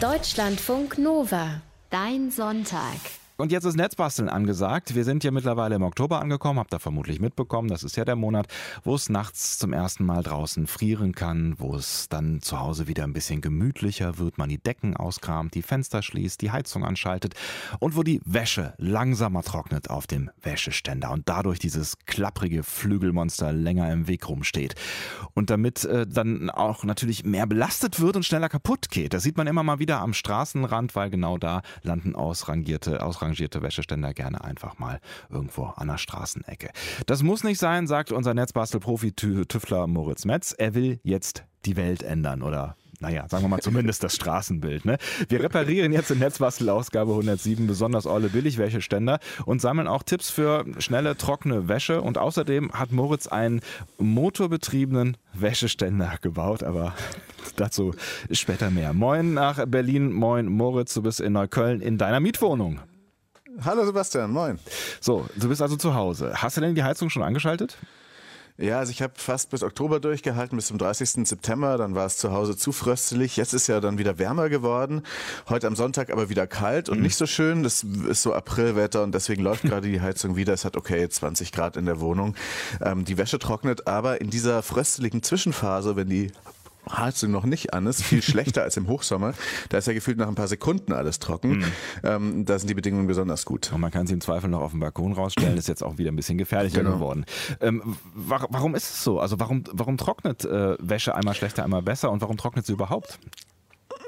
Deutschlandfunk 0.00 0.96
Nova. 0.96 1.60
Dein 1.90 2.30
Sonntag. 2.30 3.19
Und 3.40 3.52
jetzt 3.52 3.64
ist 3.64 3.74
Netzbasteln 3.74 4.28
angesagt. 4.28 4.94
Wir 4.94 5.04
sind 5.04 5.24
ja 5.24 5.30
mittlerweile 5.30 5.76
im 5.76 5.82
Oktober 5.82 6.20
angekommen, 6.20 6.58
habt 6.58 6.74
ihr 6.74 6.78
vermutlich 6.78 7.20
mitbekommen. 7.20 7.68
Das 7.68 7.82
ist 7.82 7.96
ja 7.96 8.04
der 8.04 8.14
Monat, 8.14 8.48
wo 8.84 8.94
es 8.94 9.08
nachts 9.08 9.56
zum 9.56 9.72
ersten 9.72 10.04
Mal 10.04 10.22
draußen 10.22 10.66
frieren 10.66 11.14
kann, 11.14 11.54
wo 11.58 11.74
es 11.74 12.10
dann 12.10 12.42
zu 12.42 12.60
Hause 12.60 12.86
wieder 12.86 13.04
ein 13.04 13.14
bisschen 13.14 13.40
gemütlicher 13.40 14.18
wird, 14.18 14.36
man 14.36 14.50
die 14.50 14.58
Decken 14.58 14.94
auskramt, 14.94 15.54
die 15.54 15.62
Fenster 15.62 16.02
schließt, 16.02 16.42
die 16.42 16.50
Heizung 16.50 16.84
anschaltet 16.84 17.32
und 17.78 17.96
wo 17.96 18.02
die 18.02 18.20
Wäsche 18.26 18.74
langsamer 18.76 19.42
trocknet 19.42 19.88
auf 19.88 20.06
dem 20.06 20.30
Wäscheständer 20.42 21.10
und 21.10 21.26
dadurch 21.26 21.58
dieses 21.58 21.96
klapprige 22.04 22.62
Flügelmonster 22.62 23.54
länger 23.54 23.90
im 23.90 24.06
Weg 24.06 24.28
rumsteht. 24.28 24.74
Und 25.32 25.48
damit 25.48 25.86
äh, 25.86 26.06
dann 26.06 26.50
auch 26.50 26.84
natürlich 26.84 27.24
mehr 27.24 27.46
belastet 27.46 28.00
wird 28.00 28.16
und 28.16 28.26
schneller 28.26 28.50
kaputt 28.50 28.90
geht. 28.90 29.14
Das 29.14 29.22
sieht 29.22 29.38
man 29.38 29.46
immer 29.46 29.62
mal 29.62 29.78
wieder 29.78 30.00
am 30.02 30.12
Straßenrand, 30.12 30.94
weil 30.94 31.08
genau 31.08 31.38
da 31.38 31.62
landen 31.82 32.14
ausrangierte, 32.14 33.02
ausrangierte 33.02 33.29
rangierte 33.30 33.62
Wäscheständer 33.62 34.12
gerne 34.12 34.42
einfach 34.42 34.78
mal 34.78 35.00
irgendwo 35.28 35.64
an 35.64 35.86
der 35.86 35.98
Straßenecke. 35.98 36.70
Das 37.06 37.22
muss 37.22 37.44
nicht 37.44 37.58
sein, 37.58 37.86
sagt 37.86 38.10
unser 38.12 38.34
Netzbastel-Profi-Tüftler 38.34 39.86
Moritz 39.86 40.24
Metz. 40.24 40.52
Er 40.52 40.74
will 40.74 40.98
jetzt 41.04 41.44
die 41.64 41.76
Welt 41.76 42.02
ändern 42.02 42.42
oder 42.42 42.76
naja, 43.02 43.26
sagen 43.28 43.44
wir 43.44 43.48
mal 43.48 43.60
zumindest 43.60 44.04
das 44.04 44.14
Straßenbild. 44.14 44.84
Ne? 44.84 44.98
Wir 45.28 45.42
reparieren 45.42 45.90
jetzt 45.90 46.10
in 46.10 46.18
Netzbastel-Ausgabe 46.18 47.12
107 47.12 47.66
besonders 47.66 48.06
olle 48.06 48.28
Billigwäscheständer 48.28 49.20
und 49.46 49.62
sammeln 49.62 49.88
auch 49.88 50.02
Tipps 50.02 50.28
für 50.28 50.66
schnelle, 50.78 51.16
trockene 51.16 51.66
Wäsche. 51.66 52.02
Und 52.02 52.18
außerdem 52.18 52.72
hat 52.72 52.92
Moritz 52.92 53.26
einen 53.26 53.62
motorbetriebenen 53.96 55.16
Wäscheständer 55.32 56.16
gebaut, 56.20 56.62
aber 56.62 56.94
dazu 57.56 57.94
später 58.32 58.70
mehr. 58.70 58.92
Moin 58.92 59.32
nach 59.32 59.64
Berlin, 59.66 60.12
moin 60.12 60.46
Moritz, 60.46 60.92
du 60.92 61.00
bist 61.00 61.20
in 61.20 61.32
Neukölln 61.32 61.80
in 61.80 61.96
deiner 61.96 62.20
Mietwohnung. 62.20 62.80
Hallo 63.62 63.84
Sebastian, 63.84 64.30
moin. 64.30 64.58
So, 65.00 65.26
du 65.36 65.48
bist 65.48 65.60
also 65.60 65.76
zu 65.76 65.94
Hause. 65.94 66.32
Hast 66.36 66.56
du 66.56 66.62
denn 66.62 66.74
die 66.74 66.82
Heizung 66.82 67.10
schon 67.10 67.22
angeschaltet? 67.22 67.76
Ja, 68.56 68.78
also 68.78 68.90
ich 68.90 69.00
habe 69.00 69.14
fast 69.16 69.50
bis 69.50 69.62
Oktober 69.62 70.00
durchgehalten, 70.00 70.56
bis 70.56 70.66
zum 70.66 70.76
30. 70.76 71.26
September. 71.26 71.78
Dann 71.78 71.94
war 71.94 72.06
es 72.06 72.18
zu 72.18 72.32
Hause 72.32 72.56
zu 72.56 72.72
fröstelig. 72.72 73.36
Jetzt 73.36 73.54
ist 73.54 73.66
ja 73.66 73.80
dann 73.80 73.96
wieder 73.98 74.18
wärmer 74.18 74.48
geworden. 74.48 75.02
Heute 75.48 75.66
am 75.66 75.76
Sonntag 75.76 76.10
aber 76.10 76.28
wieder 76.28 76.46
kalt 76.46 76.88
und 76.88 76.98
mhm. 76.98 77.04
nicht 77.04 77.16
so 77.16 77.26
schön. 77.26 77.62
Das 77.62 77.82
ist 77.82 78.22
so 78.22 78.34
Aprilwetter 78.34 79.02
und 79.02 79.14
deswegen 79.14 79.42
läuft 79.42 79.62
gerade 79.62 79.88
die 79.88 80.00
Heizung 80.00 80.36
wieder. 80.36 80.52
Es 80.52 80.64
hat 80.64 80.76
okay 80.76 81.08
20 81.08 81.52
Grad 81.52 81.76
in 81.76 81.86
der 81.86 82.00
Wohnung. 82.00 82.34
Ähm, 82.82 83.04
die 83.04 83.16
Wäsche 83.16 83.38
trocknet, 83.38 83.86
aber 83.86 84.20
in 84.20 84.30
dieser 84.30 84.62
frösteligen 84.62 85.22
Zwischenphase, 85.22 85.96
wenn 85.96 86.08
die 86.08 86.30
Heizung 86.98 87.30
noch 87.30 87.44
nicht 87.44 87.74
an 87.74 87.86
ist, 87.86 88.02
viel 88.02 88.22
schlechter 88.22 88.62
als 88.62 88.76
im 88.76 88.88
Hochsommer. 88.88 89.34
Da 89.68 89.78
ist 89.78 89.86
ja 89.86 89.92
gefühlt 89.92 90.18
nach 90.18 90.28
ein 90.28 90.34
paar 90.34 90.48
Sekunden 90.48 90.92
alles 90.92 91.18
trocken. 91.18 91.58
Mhm. 91.58 91.64
Ähm, 92.02 92.44
da 92.44 92.58
sind 92.58 92.68
die 92.68 92.74
Bedingungen 92.74 93.06
besonders 93.06 93.44
gut. 93.44 93.72
Und 93.72 93.80
man 93.80 93.90
kann 93.90 94.06
sie 94.06 94.14
im 94.14 94.20
Zweifel 94.20 94.50
noch 94.50 94.60
auf 94.60 94.72
den 94.72 94.80
Balkon 94.80 95.12
rausstellen, 95.12 95.56
ist 95.56 95.68
jetzt 95.68 95.82
auch 95.82 95.98
wieder 95.98 96.12
ein 96.12 96.16
bisschen 96.16 96.38
gefährlicher 96.38 96.82
genau. 96.82 96.94
geworden. 96.94 97.24
Ähm, 97.60 97.96
warum 98.14 98.74
ist 98.74 98.90
es 98.90 99.04
so? 99.04 99.20
Also 99.20 99.40
warum, 99.40 99.64
warum 99.72 99.96
trocknet 99.96 100.44
äh, 100.44 100.76
Wäsche 100.80 101.14
einmal 101.14 101.34
schlechter, 101.34 101.64
einmal 101.64 101.82
besser 101.82 102.10
und 102.10 102.20
warum 102.20 102.36
trocknet 102.36 102.66
sie 102.66 102.72
überhaupt? 102.72 103.18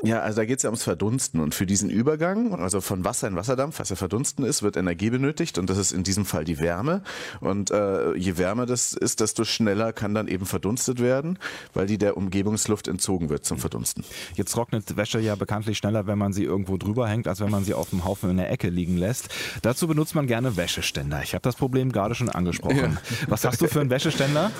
Ja, 0.04 0.20
also 0.20 0.40
da 0.40 0.44
geht 0.44 0.58
es 0.58 0.62
ja 0.64 0.70
ums 0.70 0.82
Verdunsten 0.82 1.40
und 1.40 1.54
für 1.54 1.64
diesen 1.64 1.88
Übergang, 1.88 2.54
also 2.54 2.80
von 2.80 3.04
Wasser 3.04 3.28
in 3.28 3.36
Wasserdampf, 3.36 3.78
was 3.78 3.90
ja 3.90 3.96
verdunsten 3.96 4.44
ist, 4.44 4.62
wird 4.62 4.76
Energie 4.76 5.10
benötigt 5.10 5.58
und 5.58 5.70
das 5.70 5.78
ist 5.78 5.92
in 5.92 6.02
diesem 6.02 6.24
Fall 6.24 6.44
die 6.44 6.58
Wärme 6.58 7.02
und 7.40 7.70
äh, 7.70 8.14
je 8.14 8.36
wärmer 8.36 8.66
das 8.66 8.94
ist, 8.94 9.20
desto 9.20 9.44
schneller 9.44 9.92
kann 9.92 10.12
dann 10.12 10.26
eben 10.26 10.44
verdunstet 10.44 11.00
werden, 11.00 11.38
weil 11.72 11.86
die 11.86 11.98
der 11.98 12.16
Umgebungsluft 12.16 12.88
entzogen 12.88 13.28
wird 13.28 13.44
zum 13.44 13.58
Verdunsten. 13.58 14.04
Jetzt 14.34 14.52
trocknet 14.52 14.96
Wäsche 14.96 15.20
ja 15.20 15.36
bekanntlich 15.36 15.78
schneller, 15.78 16.06
wenn 16.08 16.18
man 16.18 16.32
sie 16.32 16.44
irgendwo 16.44 16.76
drüber 16.76 17.08
hängt, 17.08 17.28
als 17.28 17.40
wenn 17.40 17.50
man 17.50 17.64
sie 17.64 17.74
auf 17.74 17.90
dem 17.90 18.04
Haufen 18.04 18.30
in 18.30 18.38
der 18.38 18.50
Ecke 18.50 18.70
liegen 18.70 18.96
lässt. 18.96 19.28
Dazu 19.62 19.86
benutzt 19.86 20.16
man 20.16 20.26
gerne 20.26 20.56
Wäscheständer. 20.56 21.22
Ich 21.22 21.34
habe 21.34 21.42
das 21.42 21.54
Problem 21.54 21.92
gerade 21.92 22.16
schon 22.16 22.28
angesprochen. 22.28 22.98
Ja. 22.98 23.28
Was 23.28 23.44
hast 23.44 23.60
du 23.60 23.68
für 23.68 23.80
einen 23.80 23.90
Wäscheständer? 23.90 24.50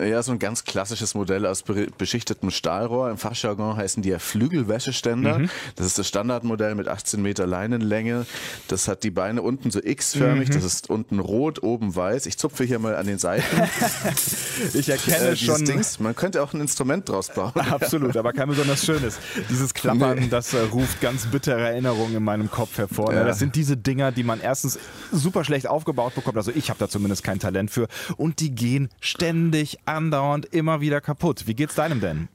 Ja, 0.00 0.22
so 0.22 0.32
ein 0.32 0.38
ganz 0.38 0.64
klassisches 0.64 1.14
Modell 1.14 1.46
aus 1.46 1.62
beschichtetem 1.62 2.50
Stahlrohr. 2.50 3.10
Im 3.10 3.18
Fachjargon 3.18 3.76
heißen 3.76 4.02
die 4.02 4.08
ja 4.10 4.18
Flügelwäscheständer. 4.38 5.40
Mhm. 5.40 5.50
Das 5.76 5.86
ist 5.86 5.98
das 5.98 6.06
Standardmodell 6.08 6.74
mit 6.74 6.88
18 6.88 7.20
Meter 7.20 7.46
Leinenlänge. 7.46 8.26
Das 8.68 8.86
hat 8.86 9.02
die 9.02 9.10
Beine 9.10 9.42
unten 9.42 9.70
so 9.70 9.80
x-förmig. 9.82 10.48
Mhm. 10.48 10.52
Das 10.54 10.64
ist 10.64 10.90
unten 10.90 11.18
rot, 11.18 11.62
oben 11.62 11.94
weiß. 11.94 12.26
Ich 12.26 12.38
zupfe 12.38 12.64
hier 12.64 12.78
mal 12.78 12.94
an 12.94 13.06
den 13.06 13.18
Seiten. 13.18 13.44
ich 14.74 14.88
erkenne 14.88 15.30
äh, 15.30 15.36
schon. 15.36 15.64
Dings. 15.64 15.98
Man 15.98 16.14
könnte 16.14 16.42
auch 16.42 16.54
ein 16.54 16.60
Instrument 16.60 17.08
draus 17.08 17.30
bauen. 17.34 17.52
Absolut, 17.70 18.16
aber 18.16 18.32
kein 18.32 18.48
besonders 18.48 18.84
schönes. 18.84 19.18
Dieses 19.50 19.74
Klappern, 19.74 20.18
nee. 20.18 20.28
das 20.28 20.54
äh, 20.54 20.60
ruft 20.60 21.00
ganz 21.00 21.26
bittere 21.26 21.60
Erinnerungen 21.60 22.16
in 22.16 22.22
meinem 22.22 22.50
Kopf 22.50 22.78
hervor. 22.78 23.12
Ja. 23.12 23.24
Das 23.24 23.38
sind 23.38 23.56
diese 23.56 23.76
Dinger, 23.76 24.12
die 24.12 24.22
man 24.22 24.40
erstens 24.40 24.78
super 25.12 25.44
schlecht 25.44 25.66
aufgebaut 25.66 26.14
bekommt. 26.14 26.36
Also 26.36 26.52
ich 26.54 26.70
habe 26.70 26.78
da 26.78 26.88
zumindest 26.88 27.24
kein 27.24 27.40
Talent 27.40 27.70
für. 27.70 27.88
Und 28.16 28.38
die 28.40 28.54
gehen 28.54 28.88
ständig, 29.00 29.78
andauernd, 29.84 30.46
immer 30.46 30.80
wieder 30.80 31.00
kaputt. 31.00 31.46
Wie 31.46 31.54
geht's 31.54 31.74
deinem 31.74 32.00
denn? 32.00 32.28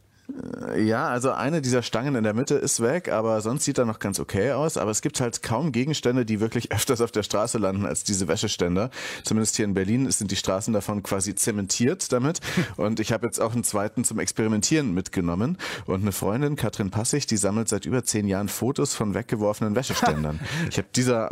Äh, 0.71 0.83
ja, 0.83 1.07
also 1.07 1.31
eine 1.31 1.61
dieser 1.61 1.81
Stangen 1.81 2.15
in 2.15 2.23
der 2.23 2.33
Mitte 2.33 2.55
ist 2.55 2.81
weg, 2.81 3.11
aber 3.11 3.41
sonst 3.41 3.65
sieht 3.65 3.77
er 3.77 3.85
noch 3.85 3.99
ganz 3.99 4.19
okay 4.19 4.51
aus. 4.51 4.77
Aber 4.77 4.91
es 4.91 5.01
gibt 5.01 5.21
halt 5.21 5.43
kaum 5.43 5.71
Gegenstände, 5.71 6.25
die 6.25 6.39
wirklich 6.39 6.71
öfters 6.71 7.01
auf 7.01 7.11
der 7.11 7.23
Straße 7.23 7.57
landen 7.57 7.85
als 7.85 8.03
diese 8.03 8.27
Wäscheständer. 8.27 8.89
Zumindest 9.23 9.55
hier 9.55 9.65
in 9.65 9.73
Berlin 9.73 10.09
sind 10.11 10.31
die 10.31 10.35
Straßen 10.35 10.73
davon 10.73 11.03
quasi 11.03 11.35
zementiert 11.35 12.11
damit. 12.11 12.39
Und 12.77 12.99
ich 12.99 13.11
habe 13.11 13.25
jetzt 13.25 13.39
auch 13.39 13.53
einen 13.53 13.63
zweiten 13.63 14.03
zum 14.03 14.19
Experimentieren 14.19 14.93
mitgenommen. 14.93 15.57
Und 15.85 16.01
eine 16.01 16.11
Freundin, 16.11 16.55
Katrin 16.55 16.89
Passig, 16.89 17.27
die 17.27 17.37
sammelt 17.37 17.69
seit 17.69 17.85
über 17.85 18.03
zehn 18.03 18.27
Jahren 18.27 18.49
Fotos 18.49 18.93
von 18.93 19.13
weggeworfenen 19.13 19.75
Wäscheständern. 19.75 20.39
Ich 20.69 20.77
habe 20.77 20.87
dieser, 20.95 21.29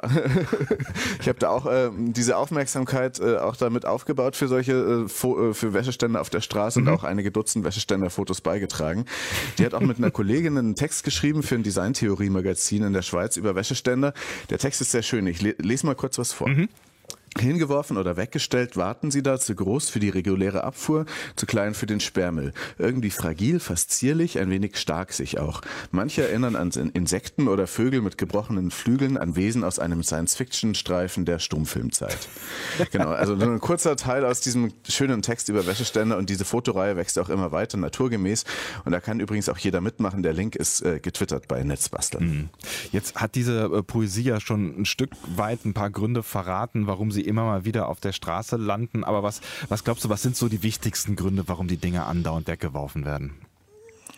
ich 1.19 1.28
habe 1.28 1.39
da 1.39 1.50
auch 1.50 1.66
äh, 1.66 1.89
diese 1.95 2.38
Aufmerksamkeit 2.38 3.19
äh, 3.19 3.38
auch 3.38 3.56
damit 3.56 3.85
aufgebaut 3.85 4.35
für 4.35 4.47
solche 4.47 4.73
äh, 4.73 5.03
äh 5.03 5.53
für 5.53 5.73
Wäscheständer 5.73 6.22
auf 6.22 6.29
der 6.29 6.41
Straße 6.41 6.79
mhm. 6.79 6.88
und 6.88 6.94
auch 6.94 7.03
einige 7.03 7.31
Dutzend 7.31 7.66
Wäscheständer-Fotos 7.66 8.41
beigetragen 8.41 8.91
sagen. 8.91 9.06
Die 9.57 9.66
hat 9.66 9.74
auch 9.74 9.81
mit 9.81 9.97
einer 9.97 10.12
Kollegin 10.12 10.57
einen 10.57 10.75
Text 10.75 11.03
geschrieben 11.03 11.44
für 11.44 11.56
ein 11.56 11.63
Designtheorie-Magazin 11.63 12.84
in 12.84 12.94
der 12.94 13.02
Schweiz 13.02 13.38
über 13.38 13.56
Wäscheständer. 13.56 14.13
Der 14.50 14.57
Text 14.57 14.81
ist 14.81 14.91
sehr 14.91 15.03
schön. 15.03 15.28
Ich 15.28 15.41
lese 15.41 15.85
mal 15.85 15.96
kurz 15.96 16.18
was 16.18 16.34
vor. 16.34 16.50
Mhm. 16.50 16.69
Hingeworfen 17.40 17.97
oder 17.97 18.18
weggestellt 18.18 18.75
warten 18.75 19.09
sie 19.09 19.24
da, 19.24 19.40
zu 19.40 19.56
groß 19.56 19.90
für 19.90 20.00
die 20.00 20.09
reguläre 20.09 20.66
Abfuhr, 20.66 21.06
zu 21.38 21.46
klein 21.46 21.74
für 21.74 21.86
den 21.86 22.02
Sperrmüll. 22.02 22.52
Irgendwie 22.78 23.09
fragil, 23.09 23.62
fast 23.62 23.92
zierlich, 23.92 24.38
ein 24.38 24.50
wenig 24.50 24.78
stark 24.78 25.14
sich 25.14 25.40
auch. 25.40 25.62
Manche 25.92 26.28
erinnern 26.28 26.58
an 26.58 26.72
Insekten 26.94 27.47
oder 27.47 27.68
Vögel 27.68 28.02
mit 28.02 28.18
gebrochenen 28.18 28.69
Flügeln, 28.69 29.18
an 29.18 29.38
Wesen 29.38 29.64
aus 29.64 29.80
einem 29.80 30.03
Science-Fiction-Streifen 30.03 31.24
der 31.24 31.40
Stummfilmzeit. 31.40 32.28
genau, 32.92 33.09
also 33.09 33.36
nur 33.36 33.48
ein 33.48 33.62
kurzer 33.62 33.96
Teil 33.96 34.25
aus 34.25 34.42
diesem 34.42 34.74
schönen 34.88 35.22
Text 35.22 35.48
über 35.48 35.66
Wäscheständer 35.66 36.18
und 36.18 36.30
diese 36.30 36.44
Fotoreihe 36.44 36.98
wächst 36.98 37.18
auch 37.18 37.30
immer 37.30 37.53
weiter, 37.53 37.78
naturgemäß. 37.78 38.44
Und 38.84 38.92
da 38.92 39.00
kann 39.00 39.22
übrigens 39.22 39.48
auch 39.48 39.58
jeder 39.58 39.80
mitmachen. 39.80 40.22
Der 40.22 40.34
Link 40.34 40.58
ist 40.58 40.81
äh, 40.81 41.00
getwittert 41.00 41.48
bei 41.48 41.63
Netzbastler. 41.63 42.19
Mhm. 42.19 42.50
Jetzt 42.92 43.16
hat 43.16 43.36
diese 43.36 43.63
äh, 43.74 43.84
Poesie 43.84 44.24
ja 44.24 44.42
schon 44.42 44.81
ein 44.81 44.86
Stück 44.86 45.12
weit 45.36 45.63
ein 45.66 45.74
paar 45.74 45.90
Gründe 45.90 46.24
verraten, 46.24 46.88
warum 46.88 47.09
sie 47.12 47.21
sie 47.22 47.28
immer 47.28 47.44
mal 47.44 47.66
wieder 47.66 47.88
auf 47.88 48.00
der 48.00 48.12
Straße 48.12 48.58
landen. 48.58 49.04
Aber 49.04 49.24
was, 49.24 49.42
was 49.70 49.84
glaubst 49.84 50.04
du, 50.04 50.09
was 50.09 50.22
sind 50.22 50.36
so 50.36 50.50
die 50.50 50.64
wichtigsten 50.64 51.16
Gründe, 51.16 51.48
warum 51.48 51.68
die 51.68 51.78
Dinge 51.78 52.06
andauernd 52.06 52.48
weggeworfen 52.48 53.06
werden? 53.06 53.34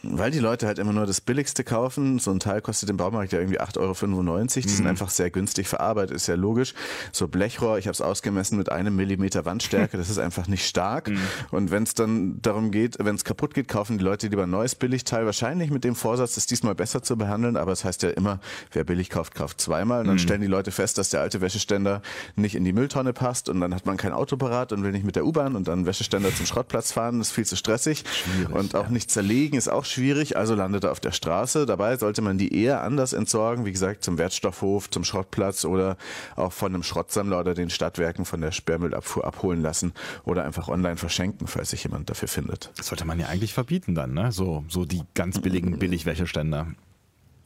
Weil 0.06 0.31
die 0.31 0.40
Leute 0.40 0.68
halt 0.68 0.80
immer 0.80 0.91
nur 0.91 1.06
das 1.06 1.22
Billigste 1.22 1.64
kaufen. 1.64 2.19
So 2.19 2.31
ein 2.31 2.41
Teil 2.41 2.62
kostet 2.62 2.90
im 2.90 2.97
Baumarkt 2.97 3.31
ja 3.31 3.40
irgendwie 3.40 3.62
8,95 3.62 3.78
Euro. 3.80 4.46
Die 4.46 4.59
mhm. 4.59 4.68
sind 4.68 4.88
einfach 4.88 5.09
sehr 5.09 5.30
günstig 5.30 5.69
verarbeitet, 5.69 6.18
ist 6.18 6.28
ja 6.28 6.36
logisch. 6.36 6.74
So 7.14 7.30
Blechrohr, 7.30 7.78
ich 7.78 7.86
habe 7.86 7.94
es 7.94 8.02
ausgemessen 8.02 8.58
mit 8.58 8.69
einem 8.69 8.97
Millimeter 8.97 9.46
Wandstärke, 9.46 9.97
das 9.97 10.09
ist 10.09 10.18
einfach 10.18 10.47
nicht 10.47 10.68
stark. 10.68 11.09
Mhm. 11.09 11.19
Und 11.52 11.72
wenn 11.72 11.84
es 11.84 11.94
dann 11.94 12.42
darum 12.42 12.72
geht, 12.72 12.97
wenn 13.00 13.16
es 13.16 13.24
kaputt 13.24 13.53
geht, 13.53 13.69
kaufen 13.69 13.97
die 13.97 14.03
Leute 14.03 14.28
lieber 14.28 14.44
ein 14.44 14.50
neues 14.50 14.75
Billigteil. 14.75 15.25
Wahrscheinlich 15.25 15.72
mit 15.72 15.86
dem 15.86 15.96
Vorsatz, 15.96 16.36
es 16.36 16.47
diesmal 16.47 16.75
besser 16.75 17.02
zu 17.02 17.18
behandeln. 17.18 17.56
Aber 17.56 17.72
es 17.72 17.80
das 17.80 17.86
heißt 17.86 18.04
ja 18.04 18.10
immer, 18.10 18.39
wer 18.74 18.83
billig 18.83 19.10
kauft, 19.10 19.36
kauft 19.36 19.62
zweimal. 19.62 20.01
Und 20.01 20.07
dann 20.07 20.16
mhm. 20.16 20.19
stellen 20.19 20.42
die 20.42 20.48
Leute 20.48 20.72
fest, 20.72 20.98
dass 20.98 21.12
der 21.12 21.22
alte 21.22 21.39
Wäscheständer 21.39 22.01
nicht 22.36 22.56
in 22.56 22.66
die 22.66 22.74
Mülltonne 22.74 23.13
passt. 23.13 23.48
Und 23.48 23.62
dann 23.62 23.74
hat 23.74 23.86
man 23.86 23.95
kein 23.95 24.12
Auto 24.12 24.36
parat 24.36 24.74
und 24.74 24.83
will 24.83 24.92
nicht 24.92 25.06
mit 25.06 25.16
der 25.16 25.25
U-Bahn 25.25 25.56
und 25.56 25.69
dann 25.69 25.86
Wäscheständer 25.86 26.36
zum 26.36 26.45
Schrottplatz 26.45 26.92
fahren. 26.92 27.19
Das 27.19 27.30
ist 27.30 27.33
viel 27.33 27.45
zu 27.45 27.56
stressig. 27.56 28.04
Schwierig, 28.12 28.54
und 28.54 28.75
auch 28.75 28.86
ja. 28.86 28.89
nicht 28.89 29.10
zerlegen 29.10 29.57
ist 29.57 29.69
auch 29.69 29.86
schwierig, 29.86 29.93
also 30.36 30.56
landet 30.56 30.84
er 30.84 30.92
auf 30.92 31.00
der 31.00 31.12
Straße. 31.12 31.66
Dabei 31.66 31.98
sollte 31.98 32.22
man 32.22 32.38
die 32.38 32.56
eher 32.56 32.81
anders 32.84 33.13
entsorgen, 33.13 33.66
wie 33.66 33.72
gesagt, 33.72 34.04
zum 34.04 34.18
Wertstoffhof, 34.18 34.90
zum 34.90 35.04
Schrottplatz 35.04 35.66
oder 35.66 35.98
auch 36.36 36.51
von 36.51 36.74
einem 36.74 36.84
Schrottsammler 36.84 37.40
oder 37.40 37.54
den 37.54 37.69
Stadtwerken 37.69 38.25
von 38.25 38.42
der 38.42 38.51
Sperrmüllabfuhr 38.51 39.25
abholen 39.25 39.62
lassen 39.62 39.94
oder 40.25 40.44
einfach 40.44 40.68
online 40.68 40.98
verschenken, 40.98 41.48
falls 41.48 41.72
sich 41.72 41.84
jemand 41.84 42.10
dafür 42.10 42.28
findet. 42.28 42.72
Das 42.78 42.88
sollte 42.88 43.06
man 43.06 43.19
ja 43.19 43.28
eigentlich 43.28 43.54
verbieten 43.54 43.95
dann, 43.95 44.13
ne? 44.13 44.31
So, 44.31 44.66
so 44.68 44.86
die 44.86 45.01
ganz 45.13 45.40
billigen 45.40 45.80
Billigwäscheständer. 45.80 46.68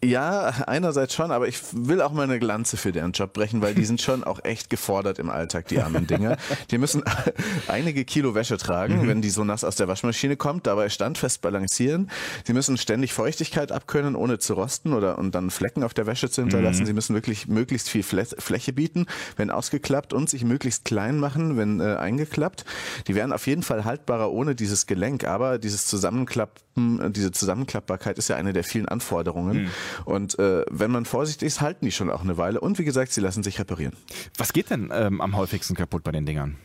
Ja, 0.04 0.50
einerseits 0.68 1.16
schon, 1.16 1.32
aber 1.32 1.48
ich 1.48 1.60
will 1.74 2.04
auch 2.04 2.12
mal 2.12 2.22
eine 2.22 2.38
Glanze 2.38 2.78
für 2.78 2.92
deren 2.92 3.14
Job 3.14 3.34
brechen, 3.34 3.64
weil 3.64 3.74
die 3.74 3.84
sind 3.84 4.00
schon 4.00 4.24
auch 4.24 4.44
echt 4.44 4.70
gefordert 4.70 5.18
im 5.18 5.32
Alltag, 5.32 5.68
die 5.70 5.82
armen 5.82 6.06
Dinger. 6.06 6.38
Die 6.70 6.78
müssen 6.78 7.04
einige 7.68 8.06
Kilo 8.06 8.36
Wäsche 8.36 8.58
tragen, 8.58 9.02
mhm. 9.02 9.08
wenn 9.08 9.22
die 9.24 9.32
so 9.32 9.44
nass 9.44 9.64
aus 9.64 9.76
der 9.76 9.88
Waschmaschine 9.88 10.38
kommt, 10.38 10.68
dabei 10.68 10.90
standfest 10.90 11.42
balancieren. 11.42 12.12
Sie 12.46 12.54
müssen 12.54 12.78
ständig 12.78 13.12
Feuchtigkeit 13.12 13.72
abkönnen, 13.72 14.16
ohne 14.16 14.38
zu 14.38 14.54
rosten 14.54 14.94
oder 14.94 15.18
und 15.18 15.34
dann 15.34 15.50
Flecken 15.50 15.84
auf 15.84 15.96
der 15.96 16.06
Wäsche 16.06 16.30
zu 16.30 16.44
hinterlassen. 16.44 16.84
Mhm. 16.84 16.86
Sie 16.86 16.94
müssen 16.94 17.16
wirklich 17.16 17.48
möglichst 17.48 17.90
viel 17.90 18.04
Fläche 18.04 18.74
bieten, 18.74 19.08
wenn 19.36 19.50
ausgeklappt 19.50 20.14
und 20.14 20.30
sich 20.30 20.44
möglichst 20.44 20.86
klein 20.86 21.18
machen, 21.18 21.58
wenn 21.58 21.80
äh, 21.80 21.96
eingeklappt. 21.96 22.66
Die 23.08 23.16
wären 23.16 23.34
auf 23.34 23.48
jeden 23.48 23.64
Fall 23.64 23.84
haltbarer 23.84 24.32
ohne 24.32 24.54
dieses 24.54 24.86
Gelenk, 24.86 25.24
aber 25.24 25.58
dieses 25.58 25.88
Zusammenklappen, 25.88 27.12
diese 27.14 27.32
Zusammenklappbarkeit 27.32 28.20
ist 28.20 28.28
ja 28.28 28.36
eine 28.36 28.54
der 28.54 28.64
vielen 28.64 28.88
Anforderungen. 28.88 29.64
Mhm. 29.64 29.70
Und 30.06 30.38
äh, 30.39 30.63
wenn 30.69 30.92
man 30.92 31.06
vorsichtig 31.06 31.48
ist, 31.48 31.62
halten 31.62 31.86
die 31.86 31.92
schon 31.92 32.10
auch 32.10 32.22
eine 32.22 32.38
Weile. 32.38 32.60
Und 32.60 32.80
wie 32.80 32.86
gesagt, 32.86 33.12
sie 33.12 33.22
lassen 33.22 33.44
sich 33.44 33.60
reparieren. 33.60 33.95
Was 34.38 34.54
geht 34.54 34.69
denn 34.69 34.92
ähm, 34.94 35.22
am 35.22 35.36
häufigsten 35.36 35.75
kaputt 35.75 36.04
bei 36.04 36.12
den 36.12 36.25
Dingern? 36.25 36.57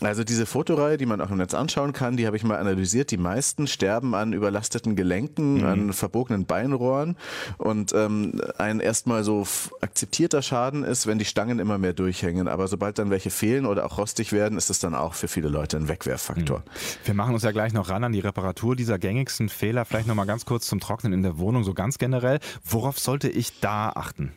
Also 0.00 0.24
diese 0.24 0.46
Fotoreihe, 0.46 0.96
die 0.96 1.06
man 1.06 1.20
auch 1.20 1.30
im 1.30 1.38
Netz 1.38 1.54
anschauen 1.54 1.92
kann, 1.92 2.16
die 2.16 2.26
habe 2.26 2.36
ich 2.36 2.44
mal 2.44 2.58
analysiert. 2.58 3.10
Die 3.10 3.16
meisten 3.16 3.66
sterben 3.66 4.14
an 4.14 4.32
überlasteten 4.32 4.96
Gelenken, 4.96 5.58
mhm. 5.58 5.64
an 5.64 5.92
verbogenen 5.92 6.46
Beinrohren. 6.46 7.16
Und 7.58 7.92
ähm, 7.92 8.40
ein 8.58 8.80
erstmal 8.80 9.24
so 9.24 9.46
akzeptierter 9.80 10.42
Schaden 10.42 10.84
ist, 10.84 11.06
wenn 11.06 11.18
die 11.18 11.24
Stangen 11.24 11.58
immer 11.58 11.78
mehr 11.78 11.92
durchhängen. 11.92 12.48
Aber 12.48 12.68
sobald 12.68 12.98
dann 12.98 13.10
welche 13.10 13.30
fehlen 13.30 13.66
oder 13.66 13.86
auch 13.86 13.98
rostig 13.98 14.32
werden, 14.32 14.58
ist 14.58 14.70
es 14.70 14.78
dann 14.78 14.94
auch 14.94 15.14
für 15.14 15.28
viele 15.28 15.48
Leute 15.48 15.76
ein 15.76 15.88
Wegwerffaktor. 15.88 16.58
Mhm. 16.58 16.62
Wir 17.04 17.14
machen 17.14 17.34
uns 17.34 17.42
ja 17.42 17.52
gleich 17.52 17.72
noch 17.72 17.88
ran 17.88 18.04
an 18.04 18.12
die 18.12 18.20
Reparatur 18.20 18.76
dieser 18.76 18.98
gängigsten 18.98 19.48
Fehler. 19.48 19.84
Vielleicht 19.84 20.06
nochmal 20.06 20.26
ganz 20.26 20.44
kurz 20.44 20.66
zum 20.66 20.80
Trocknen 20.80 21.12
in 21.12 21.22
der 21.22 21.38
Wohnung, 21.38 21.64
so 21.64 21.74
ganz 21.74 21.98
generell. 21.98 22.40
Worauf 22.64 22.98
sollte 22.98 23.28
ich 23.28 23.60
da 23.60 23.90
achten? 23.90 24.32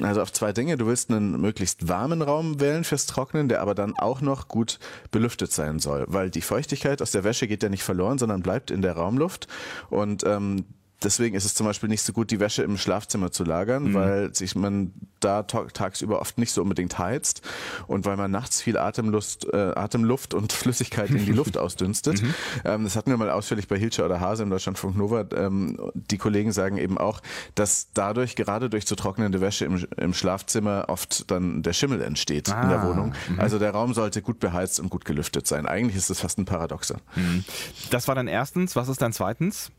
Also 0.00 0.22
auf 0.22 0.32
zwei 0.32 0.52
Dinge. 0.52 0.76
Du 0.76 0.86
willst 0.86 1.10
einen 1.10 1.40
möglichst 1.40 1.88
warmen 1.88 2.20
Raum 2.20 2.60
wählen 2.60 2.82
fürs 2.82 3.06
Trocknen, 3.06 3.48
der 3.48 3.60
aber 3.60 3.74
dann 3.74 3.94
auch 3.96 4.20
noch 4.20 4.48
gut 4.48 4.80
belüftet 5.12 5.52
sein 5.52 5.78
soll, 5.78 6.04
weil 6.08 6.30
die 6.30 6.40
Feuchtigkeit 6.40 7.00
aus 7.00 7.12
der 7.12 7.22
Wäsche 7.22 7.46
geht 7.46 7.62
ja 7.62 7.68
nicht 7.68 7.84
verloren, 7.84 8.18
sondern 8.18 8.42
bleibt 8.42 8.72
in 8.72 8.82
der 8.82 8.94
Raumluft 8.94 9.46
und 9.90 10.24
ähm, 10.26 10.64
Deswegen 11.04 11.36
ist 11.36 11.44
es 11.44 11.54
zum 11.54 11.66
Beispiel 11.66 11.88
nicht 11.88 12.02
so 12.02 12.12
gut, 12.12 12.30
die 12.30 12.40
Wäsche 12.40 12.62
im 12.62 12.78
Schlafzimmer 12.78 13.30
zu 13.30 13.44
lagern, 13.44 13.90
mhm. 13.90 13.94
weil 13.94 14.34
sich 14.34 14.54
man 14.54 14.92
da 15.20 15.42
tagsüber 15.42 16.20
oft 16.20 16.38
nicht 16.38 16.52
so 16.52 16.62
unbedingt 16.62 16.98
heizt 16.98 17.42
und 17.86 18.04
weil 18.04 18.16
man 18.16 18.30
nachts 18.30 18.60
viel 18.60 18.76
Atemlust, 18.76 19.46
äh, 19.52 19.72
Atemluft 19.74 20.34
und 20.34 20.52
Flüssigkeit 20.64 21.10
in 21.10 21.24
die 21.24 21.32
Luft 21.32 21.56
ausdünstet. 21.56 22.22
Mhm. 22.22 22.34
Ähm, 22.64 22.84
das 22.84 22.96
hatten 22.96 23.10
wir 23.10 23.16
mal 23.16 23.30
ausführlich 23.30 23.68
bei 23.68 23.78
Hilscher 23.78 24.04
oder 24.04 24.20
Hase 24.20 24.42
im 24.42 24.50
Deutschlandfunk 24.50 24.96
Nova. 24.96 25.24
Ähm, 25.34 25.78
die 25.94 26.18
Kollegen 26.18 26.52
sagen 26.52 26.76
eben 26.76 26.98
auch, 26.98 27.20
dass 27.54 27.88
dadurch 27.94 28.36
gerade 28.36 28.68
durch 28.68 28.86
zu 28.86 28.96
trocknende 28.96 29.40
Wäsche 29.40 29.64
im, 29.64 29.86
im 29.96 30.14
Schlafzimmer 30.14 30.84
oft 30.88 31.30
dann 31.30 31.62
der 31.62 31.72
Schimmel 31.72 32.02
entsteht 32.02 32.50
ah. 32.50 32.62
in 32.62 32.68
der 32.68 32.82
ah, 32.82 32.88
Wohnung. 32.88 33.14
Mhm. 33.28 33.40
Also 33.40 33.58
der 33.58 33.70
Raum 33.70 33.94
sollte 33.94 34.22
gut 34.22 34.40
beheizt 34.40 34.80
und 34.80 34.90
gut 34.90 35.04
gelüftet 35.04 35.46
sein. 35.46 35.66
Eigentlich 35.66 35.96
ist 35.96 36.10
das 36.10 36.20
fast 36.20 36.38
ein 36.38 36.44
Paradoxer. 36.44 37.00
Mhm. 37.16 37.44
Das 37.90 38.08
war 38.08 38.14
dann 38.14 38.28
erstens. 38.28 38.76
Was 38.76 38.88
ist 38.88 39.00
dann 39.00 39.12
zweitens? 39.12 39.70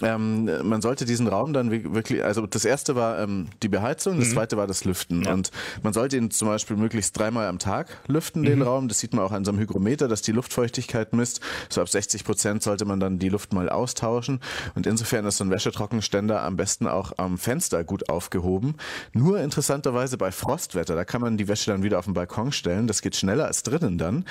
Ähm, 0.00 0.50
man 0.62 0.82
sollte 0.82 1.04
diesen 1.04 1.26
Raum 1.26 1.52
dann 1.52 1.70
wirklich, 1.70 2.24
also 2.24 2.46
das 2.46 2.64
erste 2.64 2.94
war 2.94 3.18
ähm, 3.18 3.48
die 3.62 3.68
Beheizung, 3.68 4.18
das 4.18 4.28
mhm. 4.28 4.34
zweite 4.34 4.56
war 4.56 4.66
das 4.66 4.84
Lüften. 4.84 5.22
Ja. 5.22 5.32
Und 5.32 5.50
man 5.82 5.92
sollte 5.92 6.16
ihn 6.16 6.30
zum 6.30 6.48
Beispiel 6.48 6.76
möglichst 6.76 7.18
dreimal 7.18 7.46
am 7.46 7.58
Tag 7.58 7.98
lüften, 8.06 8.42
mhm. 8.42 8.46
den 8.46 8.62
Raum. 8.62 8.88
Das 8.88 9.00
sieht 9.00 9.14
man 9.14 9.24
auch 9.24 9.32
an 9.32 9.44
so 9.44 9.50
einem 9.50 9.60
Hygrometer, 9.60 10.08
dass 10.08 10.22
die 10.22 10.32
Luftfeuchtigkeit 10.32 11.12
misst. 11.12 11.40
So 11.68 11.80
ab 11.80 11.88
60 11.88 12.24
Prozent 12.24 12.62
sollte 12.62 12.84
man 12.84 13.00
dann 13.00 13.18
die 13.18 13.28
Luft 13.28 13.52
mal 13.52 13.68
austauschen. 13.68 14.40
Und 14.74 14.86
insofern 14.86 15.24
ist 15.26 15.38
so 15.38 15.44
ein 15.44 15.50
Wäschetrockenständer 15.50 16.42
am 16.42 16.56
besten 16.56 16.86
auch 16.86 17.12
am 17.18 17.38
Fenster 17.38 17.84
gut 17.84 18.08
aufgehoben. 18.08 18.74
Nur 19.12 19.40
interessanterweise 19.40 20.16
bei 20.16 20.32
Frostwetter, 20.32 20.94
da 20.94 21.04
kann 21.04 21.20
man 21.20 21.36
die 21.36 21.48
Wäsche 21.48 21.70
dann 21.70 21.82
wieder 21.82 21.98
auf 21.98 22.04
den 22.04 22.14
Balkon 22.14 22.52
stellen. 22.52 22.86
Das 22.86 23.02
geht 23.02 23.16
schneller 23.16 23.46
als 23.46 23.62
drinnen 23.62 23.98
dann. 23.98 24.24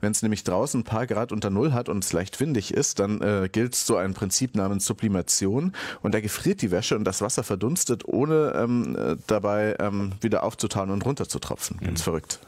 Wenn 0.00 0.12
es 0.12 0.22
nämlich 0.22 0.44
draußen 0.44 0.80
ein 0.80 0.84
paar 0.84 1.06
Grad 1.06 1.32
unter 1.32 1.50
Null 1.50 1.72
hat 1.72 1.88
und 1.88 2.04
es 2.04 2.12
leicht 2.12 2.40
windig 2.40 2.74
ist, 2.74 2.98
dann 2.98 3.20
äh, 3.20 3.48
gilt 3.50 3.74
so 3.74 3.96
ein 3.96 4.14
Prinzip 4.14 4.54
namens 4.58 4.84
Sublimation 4.84 5.72
und 6.02 6.14
da 6.14 6.20
gefriert 6.20 6.62
die 6.62 6.70
Wäsche 6.70 6.96
und 6.96 7.04
das 7.04 7.22
Wasser 7.22 7.42
verdunstet, 7.42 8.06
ohne 8.06 8.52
ähm, 8.56 8.96
äh, 8.96 9.16
dabei 9.26 9.76
ähm, 9.78 10.12
wieder 10.20 10.42
aufzutauen 10.42 10.90
und 10.90 11.04
runterzutropfen. 11.04 11.78
Ganz 11.78 12.00
mhm. 12.00 12.04
verrückt. 12.04 12.40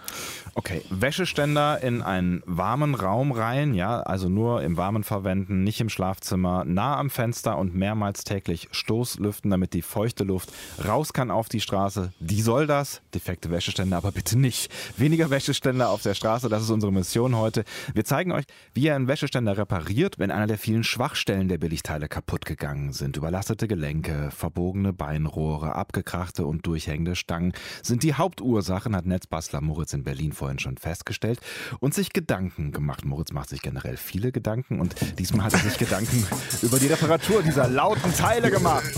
Okay, 0.54 0.82
Wäscheständer 0.90 1.80
in 1.82 2.02
einen 2.02 2.42
warmen 2.44 2.94
Raum 2.94 3.32
rein, 3.32 3.72
ja, 3.74 4.00
also 4.00 4.28
nur 4.28 4.62
im 4.62 4.76
Warmen 4.76 5.04
verwenden, 5.04 5.62
nicht 5.62 5.80
im 5.80 5.88
Schlafzimmer, 5.88 6.64
nah 6.64 6.98
am 6.98 7.08
Fenster 7.08 7.56
und 7.56 7.74
mehrmals 7.74 8.24
täglich 8.24 8.68
Stoßlüften, 8.72 9.50
damit 9.50 9.74
die 9.74 9.82
feuchte 9.82 10.24
Luft 10.24 10.52
raus 10.84 11.12
kann 11.12 11.30
auf 11.30 11.48
die 11.48 11.60
Straße. 11.60 12.12
Die 12.18 12.42
soll 12.42 12.66
das, 12.66 13.00
defekte 13.14 13.50
Wäscheständer 13.50 13.96
aber 13.96 14.12
bitte 14.12 14.38
nicht. 14.38 14.72
Weniger 14.96 15.30
Wäscheständer 15.30 15.90
auf 15.90 16.02
der 16.02 16.14
Straße, 16.14 16.48
das 16.48 16.62
ist 16.62 16.70
unsere 16.70 16.92
Mission 16.92 17.36
heute. 17.36 17.64
Wir 17.94 18.04
zeigen 18.04 18.32
euch, 18.32 18.44
wie 18.74 18.82
ihr 18.82 18.94
einen 18.94 19.08
Wäscheständer 19.08 19.56
repariert, 19.56 20.18
wenn 20.18 20.30
einer 20.30 20.46
der 20.46 20.58
vielen 20.58 20.84
Schwachstellen 20.84 21.48
der 21.48 21.58
Billigteile 21.58 21.99
kaputt 22.08 22.44
gegangen 22.44 22.92
sind. 22.92 23.16
Überlastete 23.16 23.68
Gelenke, 23.68 24.30
verbogene 24.30 24.92
Beinrohre, 24.92 25.74
abgekrachte 25.74 26.46
und 26.46 26.66
durchhängende 26.66 27.16
Stangen 27.16 27.52
sind 27.82 28.02
die 28.02 28.14
Hauptursachen, 28.14 28.96
hat 28.96 29.06
Netzbastler 29.06 29.60
Moritz 29.60 29.92
in 29.92 30.04
Berlin 30.04 30.32
vorhin 30.32 30.58
schon 30.58 30.76
festgestellt 30.76 31.40
und 31.80 31.94
sich 31.94 32.12
Gedanken 32.12 32.72
gemacht. 32.72 33.04
Moritz 33.04 33.32
macht 33.32 33.48
sich 33.48 33.62
generell 33.62 33.96
viele 33.96 34.32
Gedanken 34.32 34.80
und 34.80 34.94
diesmal 35.18 35.46
hat 35.46 35.54
er 35.54 35.60
sich 35.60 35.78
Gedanken 35.78 36.26
über 36.62 36.78
die 36.78 36.86
Reparatur 36.86 37.42
dieser 37.42 37.68
lauten 37.68 38.14
Teile 38.14 38.50
gemacht. 38.50 38.92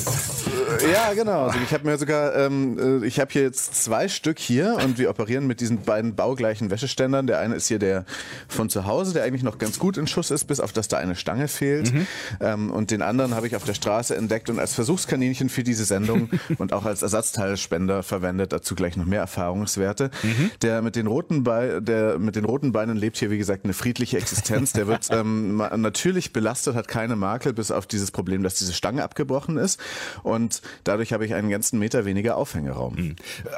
Ja, 0.93 1.12
genau. 1.14 1.46
Also 1.46 1.58
ich 1.64 1.72
habe 1.72 1.87
mir 1.87 1.98
sogar, 1.98 2.34
ähm, 2.37 3.02
äh, 3.02 3.06
ich 3.06 3.20
habe 3.20 3.32
hier 3.32 3.43
jetzt 3.43 3.82
zwei 3.82 4.08
Stück 4.08 4.38
hier 4.38 4.78
und 4.84 4.98
wir 4.98 5.10
operieren 5.10 5.46
mit 5.46 5.60
diesen 5.60 5.82
beiden 5.82 6.14
baugleichen 6.14 6.70
Wäscheständern. 6.70 7.26
Der 7.26 7.40
eine 7.40 7.55
ist 7.55 7.69
hier 7.69 7.78
der 7.78 8.05
von 8.48 8.70
zu 8.70 8.87
Hause, 8.87 9.12
der 9.12 9.25
eigentlich 9.25 9.43
noch 9.43 9.58
ganz 9.58 9.78
gut 9.78 9.96
in 9.96 10.06
Schuss 10.06 10.31
ist, 10.31 10.44
bis 10.44 10.60
auf 10.60 10.72
dass 10.72 10.88
da 10.88 10.98
eine 10.98 11.14
Stange 11.14 11.48
fehlt. 11.48 11.93
Mhm. 11.93 12.06
Ähm, 12.40 12.70
und 12.70 12.90
den 12.93 13.03
anderen 13.03 13.35
habe 13.35 13.47
ich 13.47 13.56
auf 13.56 13.65
der 13.65 13.75
Straße 13.75 14.15
entdeckt 14.15 14.50
und 14.50 14.59
als 14.59 14.75
Versuchskaninchen 14.75 15.49
für 15.49 15.65
diese 15.65 15.85
Sendung 15.85 16.31
und 16.59 16.73
auch 16.73 16.85
als 16.85 17.03
Ersatzteilspender 17.03 18.03
verwendet. 18.03 18.53
Dazu 18.53 18.75
gleich 18.75 18.97
noch 18.97 19.06
mehr 19.06 19.21
Erfahrungswerte. 19.21 20.11
Mhm. 20.23 20.50
Der 20.62 20.83
mit 20.83 20.97
den 20.97 21.06
roten 21.06 21.43
Be 21.43 21.81
der 21.83 22.19
mit 22.19 22.37
den 22.37 22.44
roten 22.44 22.73
Beinen 22.73 22.97
lebt 22.97 23.17
hier 23.17 23.31
wie 23.31 23.39
gesagt 23.39 23.65
eine 23.65 23.73
friedliche 23.73 24.19
Existenz. 24.19 24.73
Der 24.73 24.87
wird 24.87 25.09
ähm, 25.11 25.56
natürlich 25.77 26.33
belastet, 26.33 26.75
hat 26.75 26.89
keine 26.89 27.17
Makel, 27.17 27.53
bis 27.53 27.71
auf 27.71 27.87
dieses 27.87 28.11
Problem, 28.11 28.43
dass 28.43 28.55
diese 28.55 28.73
Stange 28.73 29.03
abgebrochen 29.03 29.56
ist. 29.56 29.81
Und 30.23 30.62
dadurch 30.85 31.12
habe 31.12 31.25
ich 31.25 31.35
einen 31.35 31.50
ganzen 31.50 31.79
Meter 31.79 32.05
weniger 32.05 32.37
Aufhängeraum. 32.37 32.94
Mhm. 32.94 33.17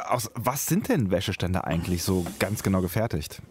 Aus 0.09 0.31
was 0.35 0.67
sind 0.67 0.89
denn 0.89 1.11
Wäscheständer 1.11 1.67
eigentlich 1.67 2.03
so 2.03 2.25
ganz 2.39 2.63
genau 2.63 2.81
gefertigt? 2.81 3.43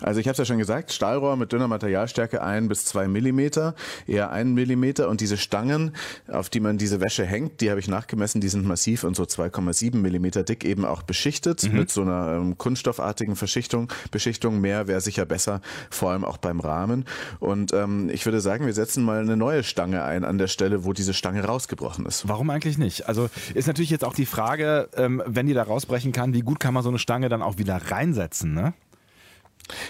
Also 0.00 0.20
ich 0.20 0.26
habe 0.26 0.32
es 0.32 0.38
ja 0.38 0.44
schon 0.44 0.58
gesagt, 0.58 0.92
Stahlrohr 0.92 1.36
mit 1.36 1.52
dünner 1.52 1.68
Materialstärke 1.68 2.42
ein 2.42 2.68
bis 2.68 2.84
zwei 2.84 3.08
Millimeter, 3.08 3.74
eher 4.06 4.30
einen 4.30 4.54
Millimeter. 4.54 5.08
Und 5.08 5.20
diese 5.20 5.36
Stangen, 5.36 5.92
auf 6.28 6.50
die 6.50 6.60
man 6.60 6.78
diese 6.78 7.00
Wäsche 7.00 7.24
hängt, 7.24 7.60
die 7.60 7.70
habe 7.70 7.80
ich 7.80 7.88
nachgemessen, 7.88 8.40
die 8.40 8.48
sind 8.48 8.66
massiv 8.66 9.04
und 9.04 9.16
so 9.16 9.22
2,7 9.22 9.96
Millimeter 9.96 10.42
dick 10.42 10.64
eben 10.64 10.84
auch 10.84 11.02
beschichtet 11.02 11.62
mhm. 11.64 11.78
mit 11.78 11.90
so 11.90 12.02
einer 12.02 12.36
ähm, 12.36 12.58
kunststoffartigen 12.58 13.36
Verschichtung. 13.36 13.88
Beschichtung 14.10 14.60
mehr 14.60 14.86
wäre 14.86 15.00
sicher 15.00 15.24
besser, 15.24 15.60
vor 15.90 16.10
allem 16.10 16.24
auch 16.24 16.36
beim 16.36 16.60
Rahmen. 16.60 17.04
Und 17.40 17.72
ähm, 17.72 18.10
ich 18.10 18.24
würde 18.26 18.40
sagen, 18.40 18.66
wir 18.66 18.74
setzen 18.74 19.04
mal 19.04 19.20
eine 19.20 19.36
neue 19.36 19.62
Stange 19.62 20.02
ein 20.02 20.24
an 20.24 20.38
der 20.38 20.48
Stelle, 20.48 20.84
wo 20.84 20.92
diese 20.92 21.14
Stange 21.14 21.44
rausgebrochen 21.44 22.06
ist. 22.06 22.28
Warum 22.28 22.50
eigentlich 22.50 22.78
nicht? 22.78 23.08
Also 23.08 23.28
ist 23.54 23.66
natürlich 23.66 23.90
jetzt 23.90 24.04
auch 24.04 24.14
die 24.14 24.26
Frage, 24.26 24.88
ähm, 24.96 25.22
wenn 25.26 25.46
die 25.46 25.54
da 25.54 25.62
rausbrechen 25.62 26.12
kann, 26.12 26.34
wie 26.34 26.40
gut 26.40 26.60
kann 26.60 26.74
man 26.74 26.82
so 26.82 26.88
eine 26.88 26.98
Stange 26.98 27.28
dann 27.28 27.42
auch 27.42 27.58
wieder 27.58 27.76
reinsetzen, 27.90 28.52
ne? 28.52 28.74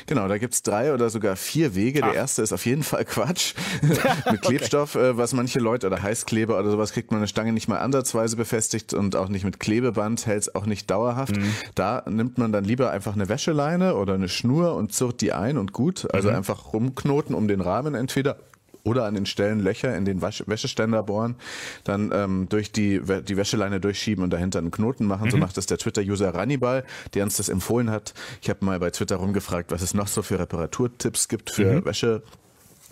Genau, 0.06 0.28
da 0.28 0.38
gibt's 0.38 0.62
drei 0.62 0.92
oder 0.92 1.10
sogar 1.10 1.36
vier 1.36 1.74
Wege. 1.74 2.00
Der 2.00 2.10
Ach. 2.10 2.14
erste 2.14 2.42
ist 2.42 2.52
auf 2.52 2.64
jeden 2.66 2.82
Fall 2.82 3.04
Quatsch. 3.04 3.54
Mit 4.30 4.42
Klebstoff, 4.42 4.96
okay. 4.96 5.10
Äh, 5.10 5.16
was 5.16 5.32
manche 5.32 5.58
Leute 5.58 5.86
oder 5.86 6.02
Heißkleber 6.02 6.58
oder 6.58 6.70
sowas 6.70 6.92
kriegt 6.92 7.10
man 7.10 7.18
eine 7.18 7.28
Stange 7.28 7.52
nicht 7.52 7.68
mal 7.68 7.78
ansatzweise 7.78 8.36
befestigt 8.36 8.94
und 8.94 9.16
auch 9.16 9.28
nicht 9.28 9.44
mit 9.44 9.60
Klebeband 9.60 10.26
hält 10.26 10.42
es 10.42 10.54
auch 10.54 10.66
nicht 10.66 10.90
dauerhaft. 10.90 11.36
Mhm. 11.36 11.54
Da 11.74 12.04
nimmt 12.08 12.38
man 12.38 12.52
dann 12.52 12.64
lieber 12.64 12.90
einfach 12.90 13.14
eine 13.14 13.28
Wäscheleine 13.28 13.96
oder 13.96 14.14
eine 14.14 14.28
Schnur 14.28 14.74
und 14.74 14.92
zurrt 14.92 15.20
die 15.20 15.32
ein 15.32 15.58
und 15.58 15.72
gut. 15.72 16.08
Also 16.12 16.30
mhm. 16.30 16.36
einfach 16.36 16.72
rumknoten 16.72 17.34
um 17.34 17.48
den 17.48 17.60
Rahmen 17.60 17.94
entweder 17.94 18.38
oder 18.86 19.04
an 19.04 19.14
den 19.14 19.26
Stellen 19.26 19.60
Löcher 19.60 19.94
in 19.96 20.04
den 20.04 20.22
Wäscheständer 20.22 21.02
bohren, 21.02 21.36
dann 21.84 22.10
ähm, 22.14 22.46
durch 22.48 22.72
die, 22.72 23.00
die 23.00 23.36
Wäscheleine 23.36 23.80
durchschieben 23.80 24.22
und 24.22 24.32
dahinter 24.32 24.60
einen 24.60 24.70
Knoten 24.70 25.06
machen. 25.06 25.26
Mhm. 25.26 25.30
So 25.32 25.36
macht 25.38 25.56
das 25.56 25.66
der 25.66 25.78
Twitter-User 25.78 26.34
Rannibal, 26.34 26.84
der 27.14 27.24
uns 27.24 27.36
das 27.36 27.48
empfohlen 27.48 27.90
hat. 27.90 28.14
Ich 28.40 28.48
habe 28.48 28.64
mal 28.64 28.78
bei 28.78 28.90
Twitter 28.90 29.16
rumgefragt, 29.16 29.72
was 29.72 29.82
es 29.82 29.92
noch 29.92 30.06
so 30.06 30.22
für 30.22 30.38
Reparaturtipps 30.38 31.28
gibt 31.28 31.50
für 31.50 31.80
mhm. 31.80 31.84
Wäsche. 31.84 32.22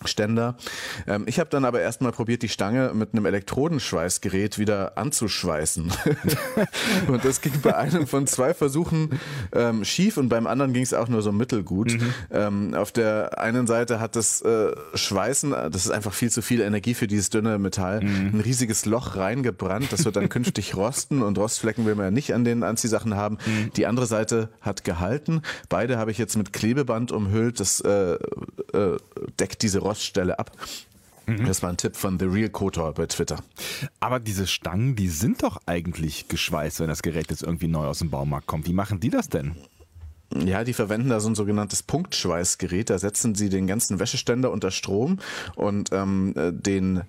Ständer. 0.04 0.56
Ähm, 1.06 1.24
ich 1.26 1.38
habe 1.38 1.50
dann 1.50 1.64
aber 1.64 1.80
erstmal 1.80 2.12
probiert, 2.12 2.42
die 2.42 2.48
Stange 2.48 2.92
mit 2.94 3.12
einem 3.12 3.26
Elektrodenschweißgerät 3.26 4.58
wieder 4.58 4.98
anzuschweißen. 4.98 5.92
und 7.08 7.24
das 7.24 7.40
ging 7.40 7.60
bei 7.62 7.76
einem 7.76 8.06
von 8.06 8.26
zwei 8.26 8.54
Versuchen 8.54 9.20
ähm, 9.52 9.84
schief 9.84 10.16
und 10.16 10.28
beim 10.28 10.46
anderen 10.46 10.72
ging 10.72 10.82
es 10.82 10.94
auch 10.94 11.08
nur 11.08 11.22
so 11.22 11.32
mittelgut. 11.32 11.92
Mhm. 11.92 12.14
Ähm, 12.30 12.74
auf 12.74 12.92
der 12.92 13.38
einen 13.38 13.66
Seite 13.66 14.00
hat 14.00 14.16
das 14.16 14.42
äh, 14.42 14.72
Schweißen, 14.94 15.50
das 15.50 15.86
ist 15.86 15.90
einfach 15.90 16.12
viel 16.12 16.30
zu 16.30 16.42
viel 16.42 16.60
Energie 16.60 16.94
für 16.94 17.06
dieses 17.06 17.30
dünne 17.30 17.58
Metall, 17.58 18.02
mhm. 18.02 18.30
ein 18.34 18.40
riesiges 18.40 18.86
Loch 18.86 19.16
reingebrannt. 19.16 19.92
Das 19.92 20.04
wird 20.04 20.16
dann 20.16 20.28
künftig 20.28 20.74
rosten 20.76 21.22
und 21.22 21.38
Rostflecken 21.38 21.86
will 21.86 21.94
man 21.94 22.06
ja 22.06 22.10
nicht 22.10 22.34
an 22.34 22.44
den 22.44 22.62
Anziehsachen 22.62 23.14
haben. 23.14 23.38
Mhm. 23.46 23.72
Die 23.76 23.86
andere 23.86 24.06
Seite 24.06 24.50
hat 24.60 24.84
gehalten. 24.84 25.42
Beide 25.68 25.98
habe 25.98 26.10
ich 26.10 26.18
jetzt 26.18 26.36
mit 26.36 26.52
Klebeband 26.52 27.12
umhüllt. 27.12 27.60
Das 27.60 27.80
äh, 27.80 28.14
äh, 28.72 28.96
deckt 29.38 29.62
diese 29.62 29.80
Roststelle 29.84 30.38
ab. 30.38 30.50
Mhm. 31.26 31.46
Das 31.46 31.62
war 31.62 31.70
ein 31.70 31.76
Tipp 31.76 31.96
von 31.96 32.18
The 32.18 32.26
Real 32.26 32.50
Kotor 32.50 32.92
bei 32.92 33.06
Twitter. 33.06 33.38
Aber 34.00 34.20
diese 34.20 34.46
Stangen, 34.46 34.96
die 34.96 35.08
sind 35.08 35.42
doch 35.42 35.60
eigentlich 35.66 36.28
geschweißt, 36.28 36.80
wenn 36.80 36.88
das 36.88 37.02
Gerät 37.02 37.30
jetzt 37.30 37.42
irgendwie 37.42 37.68
neu 37.68 37.86
aus 37.86 38.00
dem 38.00 38.10
Baumarkt 38.10 38.46
kommt. 38.46 38.66
Wie 38.66 38.72
machen 38.72 39.00
die 39.00 39.10
das 39.10 39.28
denn? 39.28 39.56
Ja, 40.34 40.64
die 40.64 40.72
verwenden 40.72 41.10
da 41.10 41.20
so 41.20 41.28
ein 41.28 41.34
sogenanntes 41.34 41.82
Punktschweißgerät. 41.82 42.90
Da 42.90 42.98
setzen 42.98 43.34
sie 43.34 43.48
den 43.48 43.66
ganzen 43.66 44.00
Wäscheständer 44.00 44.50
unter 44.50 44.70
Strom 44.70 45.18
und 45.54 45.90
ähm, 45.92 46.34
äh, 46.36 46.52
den 46.52 47.02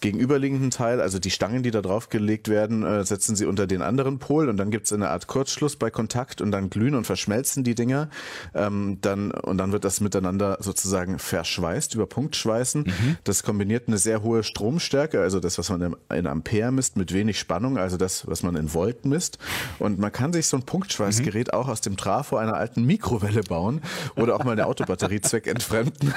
gegenüberliegenden 0.00 0.70
Teil, 0.70 1.00
also 1.00 1.18
die 1.18 1.30
Stangen, 1.30 1.62
die 1.62 1.70
da 1.70 1.80
drauf 1.80 2.08
gelegt 2.08 2.48
werden, 2.48 2.84
äh, 2.84 3.04
setzen 3.04 3.34
sie 3.34 3.46
unter 3.46 3.66
den 3.66 3.82
anderen 3.82 4.18
Pol 4.18 4.48
und 4.48 4.56
dann 4.56 4.70
gibt 4.70 4.86
es 4.86 4.92
eine 4.92 5.08
Art 5.08 5.26
Kurzschluss 5.26 5.76
bei 5.76 5.90
Kontakt 5.90 6.40
und 6.40 6.52
dann 6.52 6.70
glühen 6.70 6.94
und 6.94 7.06
verschmelzen 7.06 7.64
die 7.64 7.74
Dinger. 7.74 8.10
Ähm, 8.54 8.98
dann, 9.00 9.30
und 9.30 9.58
dann 9.58 9.72
wird 9.72 9.84
das 9.84 10.00
miteinander 10.00 10.58
sozusagen 10.60 11.18
verschweißt 11.18 11.94
über 11.94 12.06
Punktschweißen. 12.06 12.82
Mhm. 12.82 13.16
Das 13.24 13.42
kombiniert 13.42 13.88
eine 13.88 13.98
sehr 13.98 14.22
hohe 14.22 14.42
Stromstärke, 14.42 15.20
also 15.20 15.40
das, 15.40 15.58
was 15.58 15.70
man 15.70 15.96
in 16.14 16.26
Ampere 16.26 16.72
misst, 16.72 16.96
mit 16.96 17.12
wenig 17.12 17.38
Spannung, 17.38 17.78
also 17.78 17.96
das, 17.96 18.26
was 18.26 18.42
man 18.42 18.54
in 18.56 18.74
Volt 18.74 19.06
misst. 19.06 19.38
Und 19.78 19.98
man 19.98 20.12
kann 20.12 20.32
sich 20.32 20.46
so 20.46 20.56
ein 20.56 20.62
Punktschweißgerät 20.62 21.48
mhm. 21.48 21.58
auch 21.58 21.68
aus 21.68 21.80
dem 21.80 21.96
Trafo 21.96 22.36
einer 22.36 22.54
alten 22.66 22.84
Mikrowelle 22.84 23.42
bauen 23.42 23.80
oder 24.16 24.34
auch 24.34 24.42
mal 24.42 24.50
eine 24.50 24.66
Autobatterie 24.66 25.20
zweckentfremden. 25.22 26.12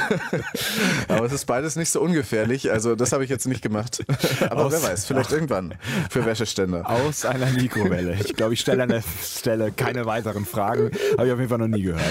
Aber 1.07 1.25
es 1.25 1.31
ist 1.31 1.45
beides 1.45 1.75
nicht 1.75 1.91
so 1.91 2.01
ungefährlich. 2.01 2.71
Also 2.71 2.95
das 2.95 3.11
habe 3.11 3.23
ich 3.23 3.29
jetzt 3.29 3.45
nicht 3.45 3.61
gemacht. 3.61 4.03
Aber 4.49 4.65
aus, 4.65 4.71
wer 4.71 4.81
weiß, 4.81 5.05
vielleicht 5.05 5.31
irgendwann 5.31 5.75
für 6.09 6.25
Wäscheständer. 6.25 6.89
Aus 6.89 7.23
einer 7.23 7.51
Mikrowelle. 7.51 8.17
Ich 8.25 8.35
glaube, 8.35 8.55
ich 8.55 8.61
stelle 8.61 8.81
an 8.81 8.89
der 8.89 9.03
Stelle 9.23 9.71
keine 9.71 10.07
weiteren 10.07 10.43
Fragen. 10.43 10.89
Habe 11.17 11.27
ich 11.27 11.33
auf 11.33 11.39
jeden 11.39 11.49
Fall 11.49 11.59
noch 11.59 11.67
nie 11.67 11.83
gehört. 11.83 12.01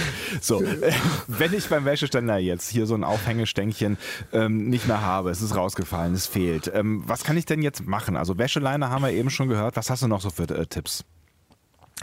So, 0.40 0.62
wenn 1.26 1.52
ich 1.52 1.68
beim 1.68 1.85
Wäscheständer 1.85 2.38
jetzt 2.38 2.71
hier 2.71 2.87
so 2.87 2.95
ein 2.95 3.02
Aufhängestänkchen 3.02 3.99
ähm, 4.33 4.68
nicht 4.68 4.87
mehr 4.87 5.02
habe, 5.02 5.30
es 5.30 5.42
ist 5.42 5.57
rausgefallen, 5.57 6.14
es 6.14 6.28
fehlt. 6.28 6.71
Ähm, 6.73 7.02
was 7.07 7.25
kann 7.25 7.37
ich 7.37 7.47
denn 7.47 7.61
jetzt 7.61 7.87
machen? 7.87 8.16
Also 8.16 8.38
Wäscheleine 8.38 8.90
haben 8.90 9.02
wir 9.02 9.11
eben 9.11 9.30
schon 9.30 9.49
gehört. 9.49 9.75
Was 9.75 9.90
hast 9.90 10.04
du 10.04 10.07
noch 10.07 10.21
so 10.21 10.30
für 10.30 10.45
äh, 10.45 10.66
Tipps? 10.66 11.04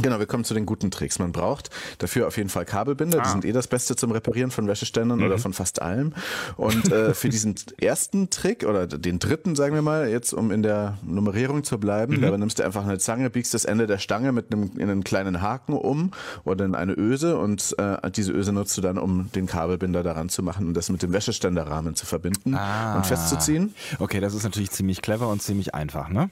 Genau, 0.01 0.19
wir 0.19 0.25
kommen 0.25 0.43
zu 0.43 0.53
den 0.53 0.65
guten 0.65 0.91
Tricks. 0.91 1.19
Man 1.19 1.31
braucht 1.31 1.69
dafür 1.99 2.27
auf 2.27 2.37
jeden 2.37 2.49
Fall 2.49 2.65
Kabelbinder. 2.65 3.19
Ah. 3.19 3.23
Die 3.23 3.29
sind 3.29 3.45
eh 3.45 3.51
das 3.53 3.67
Beste 3.67 3.95
zum 3.95 4.11
Reparieren 4.11 4.51
von 4.51 4.67
Wäscheständern 4.67 5.19
mhm. 5.19 5.25
oder 5.25 5.37
von 5.37 5.53
fast 5.53 5.81
allem. 5.81 6.13
Und 6.57 6.91
äh, 6.91 7.13
für 7.13 7.29
diesen 7.29 7.55
ersten 7.79 8.29
Trick 8.29 8.65
oder 8.65 8.87
den 8.87 9.19
dritten, 9.19 9.55
sagen 9.55 9.73
wir 9.73 9.81
mal, 9.81 10.09
jetzt 10.09 10.33
um 10.33 10.51
in 10.51 10.63
der 10.63 10.97
Nummerierung 11.03 11.63
zu 11.63 11.79
bleiben, 11.79 12.17
mhm. 12.17 12.21
da 12.21 12.37
nimmst 12.37 12.59
du 12.59 12.63
einfach 12.63 12.83
eine 12.83 12.97
Zange, 12.97 13.29
biegst 13.29 13.53
das 13.53 13.63
Ende 13.63 13.87
der 13.87 13.97
Stange 13.97 14.31
mit 14.31 14.51
einem 14.51 14.71
in 14.75 14.89
einen 14.89 15.03
kleinen 15.03 15.41
Haken 15.41 15.73
um 15.73 16.11
oder 16.43 16.65
in 16.65 16.75
eine 16.75 16.93
Öse 16.93 17.37
und 17.37 17.75
äh, 17.77 18.11
diese 18.11 18.33
Öse 18.33 18.51
nutzt 18.51 18.77
du 18.77 18.81
dann, 18.81 18.97
um 18.97 19.31
den 19.33 19.45
Kabelbinder 19.45 20.03
daran 20.03 20.29
zu 20.29 20.43
machen 20.43 20.67
und 20.67 20.73
das 20.75 20.89
mit 20.89 21.03
dem 21.03 21.13
Wäscheständerrahmen 21.13 21.95
zu 21.95 22.05
verbinden 22.05 22.55
ah. 22.55 22.97
und 22.97 23.05
festzuziehen. 23.05 23.73
Okay, 23.99 24.19
das 24.19 24.33
ist 24.33 24.43
natürlich 24.43 24.71
ziemlich 24.71 25.01
clever 25.01 25.29
und 25.29 25.41
ziemlich 25.41 25.73
einfach, 25.73 26.09
ne? 26.09 26.29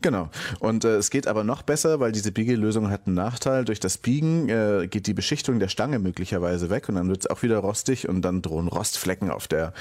Genau. 0.00 0.30
Und 0.60 0.84
äh, 0.84 0.96
es 0.96 1.10
geht 1.10 1.26
aber 1.26 1.42
noch 1.44 1.62
besser, 1.62 1.98
weil 2.00 2.12
diese 2.12 2.30
Biegellösung 2.30 2.90
hat 2.90 3.06
einen 3.06 3.16
Nachteil. 3.16 3.64
Durch 3.64 3.80
das 3.80 3.98
Biegen 3.98 4.48
äh, 4.48 4.86
geht 4.88 5.06
die 5.06 5.14
Beschichtung 5.14 5.58
der 5.58 5.68
Stange 5.68 5.98
möglicherweise 5.98 6.70
weg 6.70 6.88
und 6.88 6.94
dann 6.94 7.08
wird 7.08 7.20
es 7.22 7.26
auch 7.26 7.42
wieder 7.42 7.58
rostig 7.58 8.08
und 8.08 8.22
dann 8.22 8.42
drohen 8.42 8.68
Rostflecken 8.68 9.30
auf 9.30 9.48
der 9.48 9.72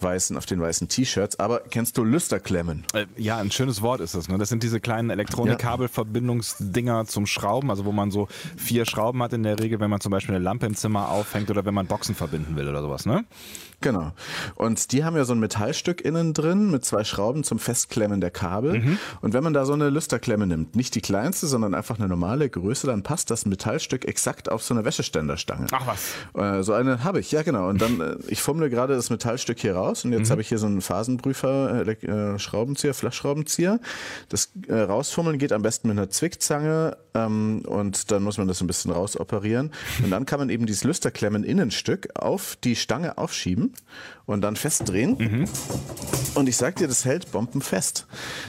weißen, 0.00 0.36
auf 0.36 0.46
den 0.46 0.60
weißen 0.60 0.88
T-Shirts. 0.88 1.38
Aber 1.38 1.60
kennst 1.60 1.96
du 1.98 2.04
Lüsterklemmen? 2.04 2.84
Äh, 2.94 3.06
ja, 3.16 3.38
ein 3.38 3.50
schönes 3.52 3.80
Wort 3.82 4.00
ist 4.00 4.14
das. 4.14 4.28
Ne? 4.28 4.38
Das 4.38 4.48
sind 4.48 4.62
diese 4.62 4.80
kleinen 4.80 5.10
Elektronikkabelverbindungsdinger 5.10 7.06
zum 7.06 7.26
Schrauben, 7.26 7.70
also 7.70 7.84
wo 7.84 7.92
man 7.92 8.10
so 8.10 8.28
vier 8.56 8.86
Schrauben 8.86 9.22
hat 9.22 9.32
in 9.32 9.44
der 9.44 9.58
Regel, 9.60 9.78
wenn 9.78 9.90
man 9.90 10.00
zum 10.00 10.10
Beispiel 10.10 10.34
eine 10.34 10.42
Lampe 10.42 10.66
im 10.66 10.74
Zimmer 10.74 11.10
aufhängt 11.10 11.50
oder 11.50 11.64
wenn 11.64 11.74
man 11.74 11.86
Boxen 11.86 12.14
verbinden 12.14 12.56
will 12.56 12.68
oder 12.68 12.82
sowas, 12.82 13.06
ne? 13.06 13.24
Genau. 13.82 14.12
Und 14.56 14.92
die 14.92 15.04
haben 15.04 15.16
ja 15.16 15.24
so 15.24 15.32
ein 15.32 15.40
Metallstück 15.40 16.02
innen 16.02 16.34
drin 16.34 16.70
mit 16.70 16.84
zwei 16.84 17.04
Schrauben 17.04 17.44
zum 17.44 17.58
Festklemmen 17.58 18.20
der 18.20 18.30
Kabel. 18.30 18.80
Mhm. 18.80 18.98
Und 19.22 19.32
wenn 19.32 19.42
man 19.42 19.54
da 19.60 19.66
so 19.66 19.74
eine 19.74 19.90
Lüsterklemme 19.90 20.46
nimmt, 20.46 20.74
nicht 20.74 20.94
die 20.94 21.00
kleinste, 21.00 21.46
sondern 21.46 21.74
einfach 21.74 21.98
eine 21.98 22.08
normale 22.08 22.48
Größe, 22.48 22.86
dann 22.86 23.02
passt 23.02 23.30
das 23.30 23.44
Metallstück 23.44 24.06
exakt 24.06 24.50
auf 24.50 24.62
so 24.62 24.72
eine 24.74 24.84
Wäscheständerstange. 24.84 25.66
Ach 25.70 25.86
was. 25.86 26.14
Äh, 26.34 26.62
so 26.62 26.72
eine 26.72 27.04
habe 27.04 27.20
ich, 27.20 27.30
ja 27.30 27.42
genau. 27.42 27.68
Und 27.68 27.82
dann, 27.82 28.00
äh, 28.00 28.16
ich 28.28 28.40
fummle 28.40 28.70
gerade 28.70 28.94
das 28.94 29.10
Metallstück 29.10 29.60
hier 29.60 29.76
raus 29.76 30.04
und 30.04 30.12
jetzt 30.12 30.28
mhm. 30.28 30.32
habe 30.32 30.40
ich 30.40 30.48
hier 30.48 30.58
so 30.58 30.66
einen 30.66 30.80
Phasenprüfer, 30.80 31.86
äh, 31.86 32.38
Schraubenzieher, 32.38 32.94
Flaschschraubenzieher. 32.94 33.80
Das 34.28 34.50
rausfummeln 34.70 35.38
geht 35.38 35.52
am 35.52 35.62
besten 35.62 35.88
mit 35.88 35.98
einer 35.98 36.08
Zwickzange 36.08 36.96
ähm, 37.14 37.62
und 37.66 38.10
dann 38.10 38.22
muss 38.22 38.38
man 38.38 38.48
das 38.48 38.60
ein 38.60 38.66
bisschen 38.66 38.90
rausoperieren. 38.90 39.72
Und 40.02 40.10
dann 40.10 40.26
kann 40.26 40.38
man 40.38 40.48
eben 40.48 40.66
dieses 40.66 40.84
Lüsterklemmen 40.84 41.44
Innenstück 41.44 42.08
auf 42.14 42.56
die 42.62 42.76
Stange 42.76 43.18
aufschieben 43.18 43.74
und 44.30 44.40
dann 44.42 44.56
festdrehen. 44.56 45.16
Mhm. 45.18 45.44
Und 46.34 46.48
ich 46.48 46.56
sag 46.56 46.76
dir, 46.76 46.86
das 46.86 47.04
hält 47.04 47.32
bombenfest. 47.32 48.06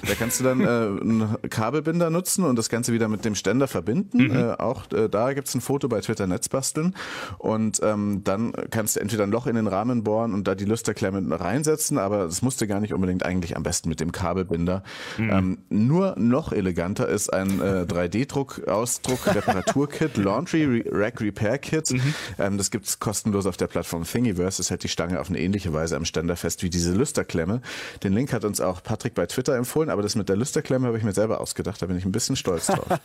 Da 0.07 0.13
kannst 0.13 0.39
du 0.39 0.43
dann 0.43 0.61
äh, 0.61 0.65
einen 0.65 1.37
Kabelbinder 1.49 2.09
nutzen 2.09 2.43
und 2.43 2.55
das 2.55 2.69
Ganze 2.69 2.93
wieder 2.93 3.07
mit 3.07 3.25
dem 3.25 3.33
Ständer 3.33 3.67
verbinden. 3.67 4.25
Mhm. 4.25 4.35
Äh, 4.35 4.51
auch 4.53 4.91
äh, 4.91 5.09
da 5.09 5.33
gibt's 5.33 5.55
ein 5.55 5.61
Foto 5.61 5.87
bei 5.87 5.99
Twitter 6.01 6.27
Netzbasteln. 6.27 6.95
Und 7.39 7.79
ähm, 7.83 8.23
dann 8.23 8.53
kannst 8.69 8.95
du 8.95 8.99
entweder 8.99 9.23
ein 9.23 9.31
Loch 9.31 9.47
in 9.47 9.55
den 9.55 9.67
Rahmen 9.67 10.03
bohren 10.03 10.33
und 10.33 10.47
da 10.47 10.53
die 10.53 10.65
Lüsterklemme 10.65 11.39
reinsetzen, 11.39 11.97
aber 11.97 12.25
das 12.25 12.41
musst 12.41 12.61
du 12.61 12.67
gar 12.67 12.79
nicht 12.79 12.93
unbedingt 12.93 13.25
eigentlich 13.25 13.57
am 13.57 13.63
besten 13.63 13.89
mit 13.89 13.99
dem 13.99 14.11
Kabelbinder. 14.11 14.83
Mhm. 15.17 15.29
Ähm, 15.29 15.57
nur 15.69 16.15
noch 16.17 16.51
eleganter 16.51 17.07
ist 17.07 17.33
ein 17.33 17.61
äh, 17.61 17.85
3D-Druck, 17.87 18.67
Ausdruck, 18.67 19.25
Reparaturkit, 19.35 20.17
Laundry 20.17 20.83
Rack 20.87 21.19
Repair 21.19 21.57
Kit. 21.57 21.91
Mhm. 21.91 22.13
Ähm, 22.37 22.57
das 22.57 22.69
gibt's 22.69 22.99
kostenlos 22.99 23.47
auf 23.47 23.57
der 23.57 23.67
Plattform 23.67 24.03
Thingiverse. 24.03 24.57
Das 24.57 24.69
hält 24.69 24.83
die 24.83 24.89
Stange 24.89 25.19
auf 25.19 25.29
eine 25.29 25.39
ähnliche 25.39 25.70
Weise 25.73 25.95
am 25.95 26.05
Ständer 26.05 26.35
fest 26.35 26.63
wie 26.63 26.69
diese 26.69 26.93
Lüsterklemme. 26.93 27.61
Den 28.03 28.13
Link 28.13 28.33
hat 28.33 28.45
uns 28.45 28.61
auch 28.61 28.83
Patrick 28.83 29.13
bei 29.13 29.25
Twitter 29.25 29.55
empfohlen, 29.55 29.89
aber 29.89 30.01
das 30.01 30.15
mit 30.15 30.29
der 30.29 30.35
Lüsterklemme 30.35 30.87
habe 30.87 30.97
ich 30.97 31.03
mir 31.03 31.13
selber 31.13 31.41
ausgedacht. 31.41 31.81
Da 31.81 31.85
bin 31.85 31.97
ich 31.97 32.05
ein 32.05 32.11
bisschen 32.11 32.35
stolz 32.35 32.67
drauf. 32.67 32.87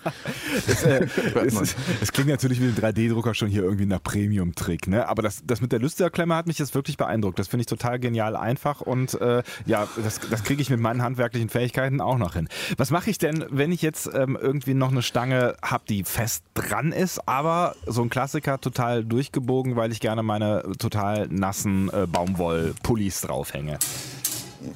das, 0.66 0.82
äh, 0.85 1.06
es, 1.46 1.76
es, 2.00 2.12
klingt 2.12 2.28
natürlich 2.28 2.61
wie 2.61 2.66
ein 2.66 2.76
3D-Drucker 2.76 3.35
schon 3.35 3.49
hier 3.49 3.62
irgendwie 3.62 3.87
nach 3.87 4.02
Premium-Trick, 4.02 4.88
ne? 4.88 5.08
Aber 5.08 5.23
das, 5.23 5.42
das 5.44 5.61
mit 5.61 5.73
der 5.73 5.78
Lüsterklemme 5.78 6.35
hat 6.35 6.46
mich 6.46 6.58
jetzt 6.58 6.75
wirklich 6.75 6.96
beeindruckt. 6.96 7.38
Das 7.38 7.49
finde 7.49 7.62
ich 7.62 7.66
total 7.66 7.99
genial 7.99 8.37
einfach 8.37 8.80
und 8.80 9.20
äh, 9.20 9.42
ja, 9.66 9.88
das, 10.02 10.20
das 10.20 10.42
kriege 10.44 10.62
ich 10.62 10.70
mit 10.70 10.80
meinen 10.80 11.02
handwerklichen 11.02 11.49
Fähigkeiten 11.49 12.00
auch 12.00 12.18
noch 12.18 12.35
hin. 12.35 12.49
Was 12.76 12.90
mache 12.90 13.11
ich 13.11 13.18
denn, 13.18 13.44
wenn 13.50 13.73
ich 13.73 13.82
jetzt 13.82 14.11
ähm, 14.12 14.38
irgendwie 14.40 14.75
noch 14.75 14.90
eine 14.90 15.02
Stange 15.02 15.56
habe, 15.62 15.85
die 15.88 16.04
fest 16.04 16.44
dran 16.54 16.92
ist, 16.92 17.28
aber 17.28 17.75
so 17.87 18.02
ein 18.02 18.11
Klassiker 18.11 18.61
total 18.61 19.04
durchgebogen, 19.04 19.76
weil 19.76 19.92
ich 19.92 20.00
gerne 20.00 20.23
meine 20.23 20.62
total 20.78 21.28
nassen 21.28 21.90
äh, 21.90 22.06
Baumwollpullis 22.46 23.20
draufhänge? 23.22 23.78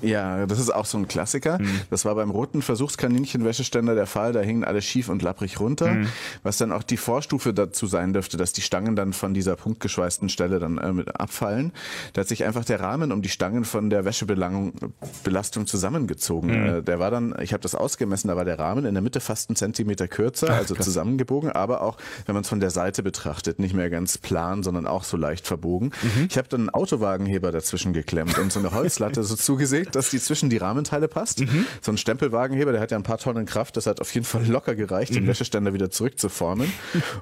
Ja, 0.02 0.47
das 0.47 0.59
ist 0.59 0.70
auch 0.70 0.85
so 0.85 0.99
ein 0.99 1.09
Klassiker. 1.09 1.59
Mhm. 1.61 1.80
Das 1.90 2.04
war 2.04 2.14
beim 2.14 2.30
roten 2.30 2.62
Versuchskaninchen-Wäscheständer 2.62 3.94
der 3.94 4.06
Fall. 4.06 4.32
Da 4.32 4.40
hingen 4.40 4.64
alle 4.64 4.82
schief 4.82 5.09
und 5.09 5.23
lapprig 5.23 5.61
runter. 5.61 5.92
Mhm. 5.92 6.09
Was 6.42 6.59
dann 6.59 6.73
auch 6.73 6.82
die 6.82 6.97
Vorstufe 6.97 7.52
dazu 7.52 7.87
sein 7.87 8.12
dürfte, 8.12 8.37
dass 8.37 8.52
die 8.52 8.62
Stangen 8.62 8.97
dann 8.97 9.12
von 9.12 9.35
dieser 9.35 9.56
punktgeschweißten 9.56 10.28
Stelle 10.28 10.59
dann 10.59 10.78
äh, 10.78 10.92
mit 10.92 11.20
abfallen. 11.20 11.73
Da 12.12 12.23
hat 12.23 12.28
sich 12.28 12.44
einfach 12.44 12.64
der 12.64 12.80
Rahmen 12.80 13.12
um 13.12 13.23
die 13.23 13.28
Stangen 13.28 13.64
von 13.64 13.90
der 13.90 14.04
Wäschebelastung 14.04 15.66
zusammengezogen. 15.66 16.50
Mhm. 16.50 16.66
Äh, 16.66 16.82
der 16.82 16.99
war 16.99 17.11
dann, 17.11 17.35
ich 17.40 17.52
habe 17.52 17.62
das 17.62 17.75
ausgemessen, 17.75 18.28
da 18.28 18.37
war 18.37 18.44
der 18.44 18.59
Rahmen 18.59 18.85
in 18.85 18.94
der 18.94 19.02
Mitte 19.02 19.20
fast 19.20 19.50
einen 19.50 19.56
Zentimeter 19.56 20.09
kürzer, 20.09 20.52
also 20.52 20.75
Ach, 20.78 20.82
zusammengebogen, 20.82 21.50
aber 21.50 21.82
auch, 21.82 21.97
wenn 22.26 22.35
man 22.35 22.42
es 22.42 22.49
von 22.49 22.61
der 22.61 22.70
Seite 22.70 23.02
betrachtet, 23.02 23.59
nicht 23.59 23.75
mehr 23.75 23.90
ganz 23.90 24.18
plan, 24.18 24.62
sondern 24.62 24.87
auch 24.87 25.04
so 25.04 25.16
leicht 25.16 25.47
verbogen. 25.47 25.92
Mhm. 26.02 26.26
Ich 26.28 26.38
habe 26.38 26.49
dann 26.49 26.61
einen 26.61 26.70
Autowagenheber 26.70 27.52
dazwischen 27.52 27.92
geklemmt 27.92 28.38
und 28.38 28.52
so 28.52 28.61
eine 28.61 28.73
Holzlatte 28.73 29.23
so 29.23 29.37
zugesehen 29.37 29.79
gelegt, 29.80 29.96
dass 29.96 30.10
die 30.10 30.18
zwischen 30.18 30.50
die 30.50 30.58
Rahmenteile 30.58 31.08
passt. 31.08 31.40
Mhm. 31.40 31.66
So 31.80 31.92
ein 31.92 31.99
Stempelwagenheber, 31.99 32.72
der 32.72 32.80
hat 32.80 32.90
ja 32.90 32.96
ein 32.96 33.02
paar 33.02 33.18
Tonnen 33.18 33.46
Kraft, 33.46 33.76
das 33.76 33.87
hat 33.87 34.00
auf 34.00 34.12
jeden 34.14 34.26
Fall 34.26 34.46
locker 34.46 34.75
gereicht, 34.75 35.14
den 35.14 35.25
mhm. 35.25 35.28
Wäscheständer 35.28 35.72
wieder 35.72 35.90
zurückzuformen. 35.90 36.72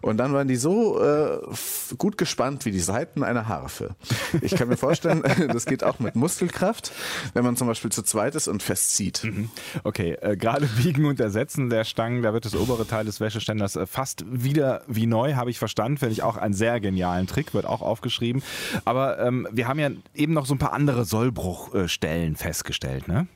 Und 0.00 0.16
dann 0.18 0.32
waren 0.32 0.48
die 0.48 0.56
so 0.56 1.02
äh, 1.02 1.38
gut 1.96 2.18
gespannt 2.18 2.64
wie 2.64 2.70
die 2.70 2.80
Seiten 2.80 3.22
einer 3.22 3.48
Harfe. 3.48 3.94
Ich 4.40 4.54
kann 4.56 4.68
mir 4.68 4.76
vorstellen, 4.76 5.22
das 5.52 5.66
geht 5.66 5.84
auch 5.84 5.98
mit 5.98 6.16
Muskelkraft, 6.16 6.92
wenn 7.34 7.44
man 7.44 7.56
zum 7.56 7.66
Beispiel 7.66 7.90
zu 7.90 8.02
zweit 8.02 8.34
ist 8.34 8.48
und 8.48 8.62
festzieht. 8.62 9.24
Mhm. 9.24 9.50
Okay, 9.84 10.16
äh, 10.20 10.36
gerade 10.36 10.66
biegen 10.82 11.04
und 11.04 11.20
ersetzen 11.20 11.70
der 11.70 11.84
Stangen, 11.84 12.22
da 12.22 12.32
wird 12.32 12.44
das 12.44 12.54
obere 12.54 12.86
Teil 12.86 13.04
des 13.04 13.20
Wäscheständers 13.20 13.76
äh, 13.76 13.86
fast 13.86 14.24
wieder 14.28 14.82
wie 14.86 15.06
neu, 15.06 15.34
habe 15.34 15.50
ich 15.50 15.58
verstanden. 15.58 15.98
Finde 15.98 16.12
ich 16.12 16.22
auch 16.22 16.36
einen 16.36 16.54
sehr 16.54 16.80
genialen 16.80 17.26
Trick, 17.26 17.54
wird 17.54 17.66
auch 17.66 17.82
aufgeschrieben. 17.82 18.42
Aber 18.84 19.18
ähm, 19.18 19.46
wir 19.52 19.68
haben 19.68 19.78
ja 19.78 19.90
eben 20.14 20.32
noch 20.32 20.46
so 20.46 20.54
ein 20.54 20.58
paar 20.58 20.72
andere 20.72 21.04
Sollbruchstellen 21.04 22.36
festgestellt, 22.48 23.08
ne? 23.08 23.26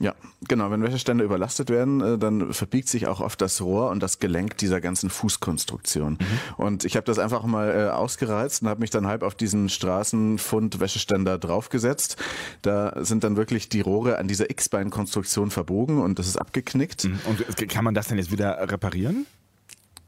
Ja, 0.00 0.14
genau. 0.48 0.70
Wenn 0.70 0.82
Wäscheständer 0.82 1.24
überlastet 1.24 1.70
werden, 1.70 2.00
äh, 2.00 2.18
dann 2.18 2.52
verbiegt 2.52 2.88
sich 2.88 3.06
auch 3.06 3.20
oft 3.20 3.40
das 3.40 3.60
Rohr 3.60 3.90
und 3.90 4.02
das 4.02 4.18
Gelenk 4.18 4.56
dieser 4.56 4.80
ganzen 4.80 5.10
Fußkonstruktion. 5.10 6.14
Mhm. 6.14 6.18
Und 6.56 6.84
ich 6.84 6.96
habe 6.96 7.04
das 7.04 7.18
einfach 7.18 7.44
mal 7.44 7.70
äh, 7.70 7.90
ausgereizt 7.90 8.62
und 8.62 8.68
habe 8.68 8.80
mich 8.80 8.90
dann 8.90 9.06
halb 9.06 9.22
auf 9.22 9.34
diesen 9.34 9.68
Straßenfund 9.68 10.80
Wäscheständer 10.80 11.38
draufgesetzt. 11.38 12.16
Da 12.62 13.04
sind 13.04 13.22
dann 13.22 13.36
wirklich 13.36 13.68
die 13.68 13.80
Rohre 13.80 14.18
an 14.18 14.28
dieser 14.28 14.50
X-Bein-Konstruktion 14.50 15.50
verbogen 15.50 16.00
und 16.00 16.18
das 16.18 16.26
ist 16.26 16.36
abgeknickt. 16.36 17.04
Mhm. 17.04 17.20
Und 17.26 17.68
kann 17.68 17.84
man 17.84 17.94
das 17.94 18.08
denn 18.08 18.18
jetzt 18.18 18.32
wieder 18.32 18.58
reparieren? 18.70 19.26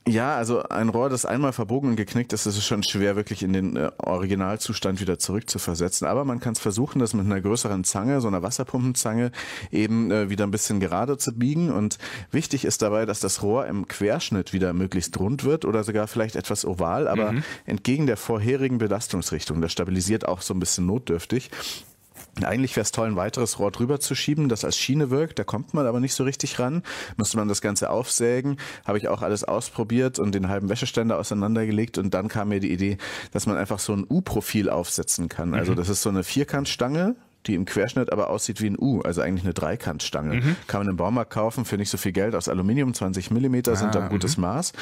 Ja, 0.06 0.36
also 0.36 0.62
ein 0.64 0.90
Rohr, 0.90 1.08
das 1.08 1.24
einmal 1.24 1.54
verbogen 1.54 1.90
und 1.90 1.96
geknickt 1.96 2.34
ist, 2.34 2.44
ist 2.44 2.62
schon 2.62 2.82
schwer, 2.82 3.16
wirklich 3.16 3.42
in 3.42 3.54
den 3.54 3.76
äh, 3.76 3.90
Originalzustand 3.96 5.00
wieder 5.00 5.18
zurückzuversetzen. 5.18 6.06
Aber 6.06 6.26
man 6.26 6.40
kann 6.40 6.52
es 6.52 6.58
versuchen, 6.58 6.98
das 6.98 7.14
mit 7.14 7.24
einer 7.24 7.40
größeren 7.40 7.84
Zange, 7.84 8.20
so 8.20 8.28
einer 8.28 8.42
Wasserpumpenzange, 8.42 9.32
eben 9.72 10.10
äh, 10.10 10.28
wieder 10.28 10.44
ein 10.44 10.50
bisschen 10.50 10.78
gerade 10.78 11.16
zu 11.16 11.32
biegen. 11.32 11.72
Und 11.72 11.96
wichtig 12.30 12.66
ist 12.66 12.82
dabei, 12.82 13.06
dass 13.06 13.20
das 13.20 13.42
Rohr 13.42 13.66
im 13.66 13.88
Querschnitt 13.88 14.52
wieder 14.52 14.74
möglichst 14.74 15.18
rund 15.18 15.42
wird 15.42 15.64
oder 15.64 15.84
sogar 15.84 16.06
vielleicht 16.06 16.36
etwas 16.36 16.66
oval, 16.66 17.08
aber 17.08 17.32
mhm. 17.32 17.42
entgegen 17.64 18.06
der 18.06 18.18
vorherigen 18.18 18.76
Belastungsrichtung. 18.76 19.62
Das 19.62 19.72
stabilisiert 19.72 20.28
auch 20.28 20.42
so 20.42 20.52
ein 20.52 20.60
bisschen 20.60 20.84
notdürftig. 20.84 21.50
Eigentlich 22.42 22.74
wäre 22.74 22.82
es 22.82 22.92
toll, 22.92 23.08
ein 23.08 23.16
weiteres 23.16 23.58
Rohr 23.58 23.70
drüber 23.70 24.00
zu 24.00 24.14
schieben, 24.14 24.48
das 24.48 24.64
als 24.64 24.76
Schiene 24.76 25.10
wirkt. 25.10 25.38
Da 25.38 25.44
kommt 25.44 25.74
man 25.74 25.86
aber 25.86 26.00
nicht 26.00 26.14
so 26.14 26.24
richtig 26.24 26.58
ran. 26.58 26.82
Müsste 27.16 27.36
man 27.36 27.48
das 27.48 27.60
Ganze 27.60 27.90
aufsägen. 27.90 28.56
Habe 28.84 28.98
ich 28.98 29.08
auch 29.08 29.22
alles 29.22 29.44
ausprobiert 29.44 30.18
und 30.18 30.34
den 30.34 30.48
halben 30.48 30.68
Wäscheständer 30.68 31.18
auseinandergelegt. 31.18 31.98
Und 31.98 32.12
dann 32.14 32.28
kam 32.28 32.48
mir 32.48 32.60
die 32.60 32.72
Idee, 32.72 32.98
dass 33.32 33.46
man 33.46 33.56
einfach 33.56 33.78
so 33.78 33.92
ein 33.92 34.04
U-Profil 34.08 34.68
aufsetzen 34.68 35.28
kann. 35.28 35.54
Also 35.54 35.72
mhm. 35.72 35.76
das 35.76 35.88
ist 35.88 36.02
so 36.02 36.08
eine 36.08 36.24
Vierkantstange, 36.24 37.16
die 37.46 37.54
im 37.54 37.64
Querschnitt 37.64 38.12
aber 38.12 38.30
aussieht 38.30 38.60
wie 38.60 38.68
ein 38.68 38.78
U, 38.78 39.00
also 39.02 39.20
eigentlich 39.20 39.44
eine 39.44 39.54
Dreikantstange. 39.54 40.36
Mhm. 40.36 40.56
Kann 40.66 40.80
man 40.80 40.88
im 40.88 40.96
Baumarkt 40.96 41.30
kaufen 41.30 41.64
für 41.64 41.76
nicht 41.76 41.90
so 41.90 41.98
viel 41.98 42.12
Geld 42.12 42.34
aus 42.34 42.48
Aluminium, 42.48 42.94
20 42.94 43.30
Millimeter 43.30 43.72
ah, 43.72 43.76
sind 43.76 43.94
da 43.94 44.04
ein 44.04 44.08
gutes 44.08 44.36
mhm. 44.36 44.42
Maß. 44.42 44.72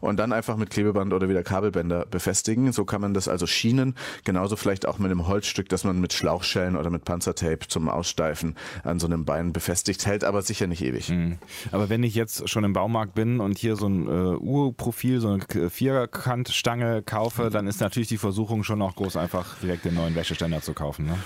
Und 0.00 0.18
dann 0.18 0.32
einfach 0.32 0.56
mit 0.56 0.70
Klebeband 0.70 1.12
oder 1.12 1.28
wieder 1.28 1.42
Kabelbänder 1.42 2.06
befestigen. 2.06 2.72
So 2.72 2.84
kann 2.84 3.00
man 3.00 3.14
das 3.14 3.28
also 3.28 3.46
schienen, 3.46 3.94
genauso 4.24 4.56
vielleicht 4.56 4.86
auch 4.86 4.98
mit 4.98 5.10
einem 5.10 5.26
Holzstück, 5.26 5.68
das 5.68 5.84
man 5.84 6.00
mit 6.00 6.12
Schlauchschellen 6.12 6.76
oder 6.76 6.90
mit 6.90 7.04
Panzertape 7.04 7.68
zum 7.68 7.88
Aussteifen 7.88 8.56
an 8.84 8.98
so 8.98 9.06
einem 9.06 9.24
Bein 9.24 9.52
befestigt, 9.52 10.06
hält 10.06 10.24
aber 10.24 10.42
sicher 10.42 10.66
nicht 10.66 10.82
ewig. 10.82 11.08
Mhm. 11.08 11.38
Aber 11.72 11.88
wenn 11.88 12.02
ich 12.02 12.14
jetzt 12.14 12.48
schon 12.48 12.64
im 12.64 12.72
Baumarkt 12.72 13.14
bin 13.14 13.40
und 13.40 13.58
hier 13.58 13.76
so 13.76 13.86
ein 13.86 14.06
äh, 14.06 14.36
U-Profil, 14.36 15.20
so 15.20 15.28
eine 15.28 15.70
Vierkantstange 15.70 17.02
kaufe, 17.02 17.50
dann 17.50 17.66
ist 17.66 17.80
natürlich 17.80 18.08
die 18.08 18.18
Versuchung 18.18 18.64
schon 18.64 18.82
auch 18.82 18.94
groß, 18.94 19.16
einfach 19.16 19.58
direkt 19.58 19.84
den 19.84 19.94
neuen 19.94 20.14
Wäscheständer 20.14 20.60
zu 20.60 20.74
kaufen. 20.74 21.06
Ne? 21.06 21.18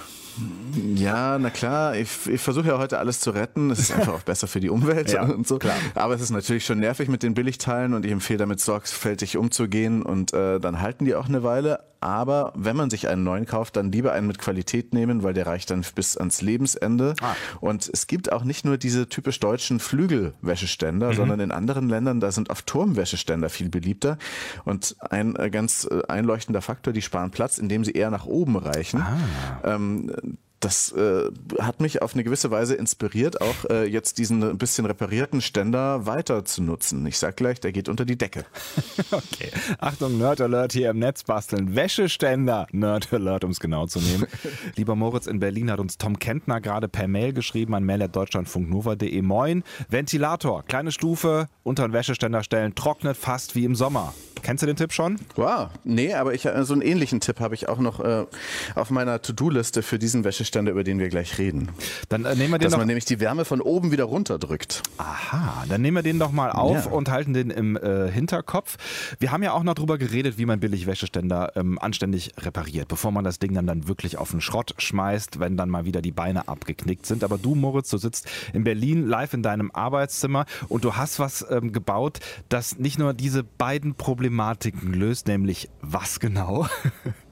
Ja, 0.95 1.38
na 1.38 1.50
klar, 1.50 1.97
ich, 1.97 2.09
ich 2.26 2.41
versuche 2.41 2.69
ja 2.69 2.79
heute 2.79 2.99
alles 2.99 3.21
zu 3.21 3.31
retten. 3.31 3.71
Es 3.71 3.79
ist 3.79 3.93
einfach 3.97 4.14
auch 4.14 4.23
besser 4.23 4.47
für 4.47 4.61
die 4.61 4.71
Umwelt 4.71 5.12
ja, 5.12 5.23
und 5.23 5.47
so. 5.47 5.59
Klar. 5.59 5.76
Aber 5.95 6.14
es 6.14 6.21
ist 6.21 6.31
natürlich 6.31 6.64
schon 6.64 6.81
nervig 6.81 7.09
mit 7.09 7.23
den 7.23 7.35
Billigteilen 7.35 7.95
und 7.95 8.05
ich 8.05 8.12
empfehle 8.12 8.38
damit 8.38 8.61
sorgfältig 8.61 9.37
umzugehen 9.37 10.03
und 10.03 10.33
äh, 10.33 10.61
dann 10.61 10.81
halten 10.81 11.05
die 11.05 11.14
auch 11.14 11.29
eine 11.29 11.43
Weile. 11.43 11.81
Aber 12.04 12.52
wenn 12.54 12.76
man 12.76 12.90
sich 12.90 13.08
einen 13.08 13.25
neuen 13.25 13.46
kauft, 13.46 13.76
dann 13.76 13.90
lieber 13.90 14.12
einen 14.12 14.26
mit 14.26 14.38
Qualität 14.38 14.92
nehmen, 14.92 15.23
weil 15.23 15.32
der 15.32 15.46
reicht 15.46 15.70
dann 15.70 15.82
bis 15.94 16.18
ans 16.18 16.42
Lebensende. 16.42 17.14
Ah. 17.23 17.34
Und 17.62 17.88
es 17.90 18.06
gibt 18.06 18.30
auch 18.30 18.44
nicht 18.44 18.66
nur 18.66 18.76
diese 18.76 19.08
typisch 19.08 19.40
deutschen 19.40 19.80
Flügelwäscheständer, 19.80 21.12
mhm. 21.12 21.14
sondern 21.14 21.40
in 21.40 21.50
anderen 21.50 21.88
Ländern, 21.88 22.20
da 22.20 22.30
sind 22.30 22.50
oft 22.50 22.66
Turmwäscheständer 22.66 23.49
viel 23.49 23.70
beliebter. 23.70 24.18
Und 24.66 24.96
ein 25.00 25.34
äh, 25.37 25.49
ganz 25.49 25.88
äh, 25.90 26.02
einleuchtender 26.06 26.61
Faktor, 26.61 26.92
die 26.92 27.00
sparen 27.00 27.30
Platz, 27.30 27.56
indem 27.56 27.84
sie 27.84 27.92
eher 27.92 28.11
nach 28.11 28.26
oben 28.26 28.58
reichen. 28.58 29.00
Ah. 29.00 29.16
Ähm, 29.64 30.37
das 30.64 30.92
äh, 30.92 31.30
hat 31.61 31.80
mich 31.80 32.00
auf 32.00 32.14
eine 32.14 32.25
gewisse 32.25 32.50
Weise 32.50 32.75
inspiriert, 32.75 33.40
auch 33.40 33.68
äh, 33.68 33.85
jetzt 33.85 34.18
diesen 34.18 34.42
ein 34.42 34.59
bisschen 34.59 34.87
reparierten 34.87 35.42
Ständer 35.42 36.06
weiter 36.06 36.44
zu 36.44 36.62
nutzen. 36.62 37.04
Ich 37.06 37.18
sag 37.18 37.37
gleich, 37.37 37.61
der 37.61 37.73
geht 37.73 37.88
unter 37.88 38.06
die 38.06 38.16
Decke. 38.16 38.47
okay. 39.11 39.50
Achtung, 39.78 40.16
Nerd 40.16 40.40
Alert 40.40 40.73
hier 40.73 40.90
im 40.90 40.99
Netz 40.99 41.23
basteln. 41.25 41.76
Wäscheständer. 41.76 42.66
Nerd 42.73 43.12
Alert, 43.12 43.44
um 43.44 43.50
es 43.50 43.61
genau 43.61 43.87
zu 43.87 44.00
nehmen. 44.00 44.26
Lieber 44.76 44.97
Moritz, 44.97 45.26
in 45.26 45.38
Berlin 45.38 45.71
hat 45.71 45.80
uns 45.80 45.99
Tom 45.99 46.18
Kentner 46.18 46.61
gerade 46.62 46.88
per 46.88 47.09
Mail 47.09 47.35
geschrieben 47.35 47.75
an 47.75 47.85
mail.deutschlandfunknova.de. 47.85 49.21
Moin. 49.21 49.64
Ventilator, 49.90 50.64
kleine 50.64 50.92
Stufe, 50.92 51.49
unter 51.62 51.87
den 51.87 51.92
Wäscheständer 51.92 52.42
stellen, 52.42 52.75
trocknet 52.75 53.16
fast 53.16 53.54
wie 53.54 53.64
im 53.64 53.75
Sommer. 53.75 54.14
Kennst 54.44 54.62
du 54.62 54.66
den 54.66 54.76
Tipp 54.76 54.92
schon? 54.92 55.18
Wow, 55.37 55.71
nee, 55.85 56.12
aber 56.12 56.35
ich, 56.35 56.44
äh, 56.44 56.64
so 56.64 56.75
einen 56.75 56.83
ähnlichen 56.83 57.21
Tipp 57.21 57.40
habe 57.40 57.54
ich 57.54 57.66
auch 57.66 57.78
noch 57.78 58.00
äh, 58.00 58.26
auf 58.75 58.90
meiner 58.90 59.23
To-Do-Liste 59.23 59.83
für 59.83 59.99
diesen 59.99 60.23
Wäscheständer, 60.23 60.53
über 60.62 60.84
den 60.84 60.99
wir 60.99 61.08
gleich 61.08 61.38
reden. 61.38 61.68
Dann 62.08 62.25
äh, 62.25 62.34
nehmen 62.34 62.52
wir 62.52 62.58
den 62.58 62.70
Dass 62.70 62.78
man 62.78 62.87
nämlich 62.87 63.04
die 63.04 63.20
Wärme 63.20 63.44
von 63.44 63.61
oben 63.61 63.92
wieder 63.92 64.04
runterdrückt. 64.04 64.82
Aha, 64.99 65.64
dann 65.68 65.82
nehmen 65.82 65.96
wir 65.96 66.02
den 66.02 66.18
doch 66.18 66.32
mal 66.32 66.50
auf 66.50 66.87
ja. 66.87 66.90
und 66.90 67.11
halten 67.11 67.33
den 67.35 67.50
im 67.50 67.76
äh, 67.76 68.11
Hinterkopf. 68.11 68.76
Wir 69.18 69.33
haben 69.33 69.42
ja 69.42 69.52
auch 69.52 69.62
noch 69.62 69.74
darüber 69.74 69.98
geredet, 69.98 70.38
wie 70.38 70.46
man 70.46 70.61
billig 70.61 70.87
Wäscheständer 70.87 71.52
ähm, 71.57 71.79
anständig 71.79 72.33
repariert, 72.38 72.88
bevor 72.88 73.12
man 73.12 73.24
das 73.24 73.38
Ding 73.38 73.55
dann, 73.55 73.66
dann 73.66 73.88
wirklich 73.88 74.18
auf 74.18 74.31
den 74.31 74.40
Schrott 74.40 74.74
schmeißt, 74.79 75.40
wenn 75.40 75.57
dann 75.57 75.70
mal 75.70 75.85
wieder 75.85 76.02
die 76.02 76.12
Beine 76.12 76.48
abgeknickt 76.48 77.07
sind. 77.07 77.24
Aber 77.24 77.38
du, 77.38 77.55
Moritz, 77.55 77.90
du 77.90 77.98
sitzt 77.98 78.29
in 78.52 78.64
Berlin 78.64 79.07
live 79.07 79.35
in 79.35 79.42
deinem 79.42 79.70
Arbeitszimmer 79.72 80.46
und 80.68 80.85
du 80.85 80.96
hast 80.96 81.18
was 81.18 81.44
ähm, 81.50 81.72
gebaut, 81.72 82.20
das 82.48 82.79
nicht 82.79 82.98
nur 82.98 83.14
diese 83.14 83.44
beiden 83.44 83.94
Problematiken 83.94 84.94
löst, 84.94 85.26
nämlich 85.26 85.68
was 85.81 86.20
genau? 86.20 86.66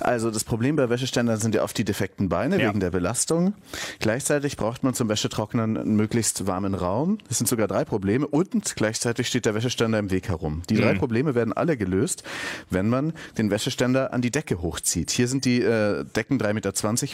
Also 0.00 0.30
das 0.30 0.44
Problem 0.44 0.76
bei 0.76 0.88
Wäscheständern 0.88 1.38
sind 1.38 1.54
ja 1.54 1.62
oft 1.62 1.76
die 1.76 1.84
defekten 1.84 2.28
Beine 2.28 2.60
ja. 2.60 2.68
wegen 2.68 2.80
der 2.80 2.90
Belastung. 2.90 3.54
Gleichzeitig 4.00 4.56
braucht 4.56 4.82
man 4.82 4.94
zum 4.94 5.08
Wäschetrocknen 5.08 5.76
einen 5.76 5.96
möglichst 5.96 6.46
warmen 6.46 6.74
Raum. 6.74 7.18
Das 7.28 7.38
sind 7.38 7.46
sogar 7.46 7.68
drei 7.68 7.84
Probleme 7.84 8.26
und 8.26 8.76
gleichzeitig 8.76 9.28
steht 9.28 9.46
der 9.46 9.54
Wäscheständer 9.54 9.98
im 9.98 10.10
Weg 10.10 10.28
herum. 10.28 10.62
Die 10.68 10.76
drei 10.76 10.94
mhm. 10.94 10.98
Probleme 10.98 11.34
werden 11.34 11.52
alle 11.52 11.76
gelöst, 11.76 12.24
wenn 12.70 12.88
man 12.88 13.12
den 13.38 13.50
Wäscheständer 13.50 14.12
an 14.12 14.22
die 14.22 14.30
Decke 14.30 14.62
hochzieht. 14.62 15.10
Hier 15.10 15.28
sind 15.28 15.44
die 15.44 15.62
äh, 15.62 16.04
Decken 16.04 16.40
3,20 16.40 16.52
Meter 16.54 16.72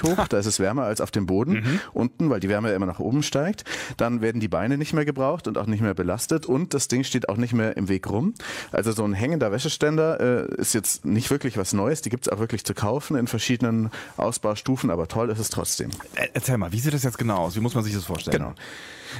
hoch, 0.09 0.29
da 0.29 0.39
ist 0.39 0.47
es 0.47 0.61
wärmer 0.61 0.85
als 0.85 1.01
auf 1.01 1.11
dem 1.11 1.27
Boden 1.27 1.53
mhm. 1.53 1.81
unten, 1.93 2.31
weil 2.31 2.41
die 2.41 2.49
Wärme 2.49 2.73
immer 2.73 2.87
nach 2.87 3.01
oben 3.01 3.23
steigt. 3.23 3.65
Dann 3.97 4.21
werden 4.21 4.41
die 4.41 4.49
Beine 4.49 4.79
nicht 4.79 4.93
mehr 4.93 5.05
gebraucht 5.05 5.49
und 5.49 5.59
auch 5.59 5.67
nicht 5.67 5.81
mehr 5.81 5.95
belastet 5.95 6.47
und 6.47 6.75
das 6.75 6.89
Ding 6.89 7.05
steht 7.05 7.29
auch 7.29 7.37
nicht 7.37 7.53
mehr 7.53 7.77
im 7.77 7.89
Weg 7.89 8.09
rum. 8.09 8.35
Also 8.73 8.93
so 8.93 9.05
ein 9.05 9.13
hängender 9.13 9.53
Wäscheständer 9.53 10.21
äh, 10.21 10.55
ist 10.61 10.75
jetzt 10.75 11.05
nicht 11.05 11.31
wirklich 11.31 11.57
was 11.57 11.73
Neues, 11.73 12.03
die 12.03 12.11
gibt 12.11 12.27
es 12.27 12.30
auch 12.33 12.39
wirklich 12.39 12.65
zu 12.65 12.75
kaufen 12.75 13.17
in 13.17 13.27
verschiedenen 13.27 13.91
Ausbaustufen, 14.17 14.91
aber 14.91 15.09
toll 15.09 15.31
ist 15.31 15.39
es 15.39 15.51
trotzdem. 15.51 15.91
Erzähl 16.33 16.59
mal, 16.59 16.73
wie 16.73 16.81
sieht 16.81 16.95
das 16.95 17.03
jetzt 17.03 17.19
genau 17.19 17.39
aus? 17.39 17.57
Wie 17.57 17.61
muss 17.61 17.75
man 17.75 17.85
sich 17.85 17.95
das 17.95 18.05
vorstellen? 18.05 18.39
Genau. 18.39 18.55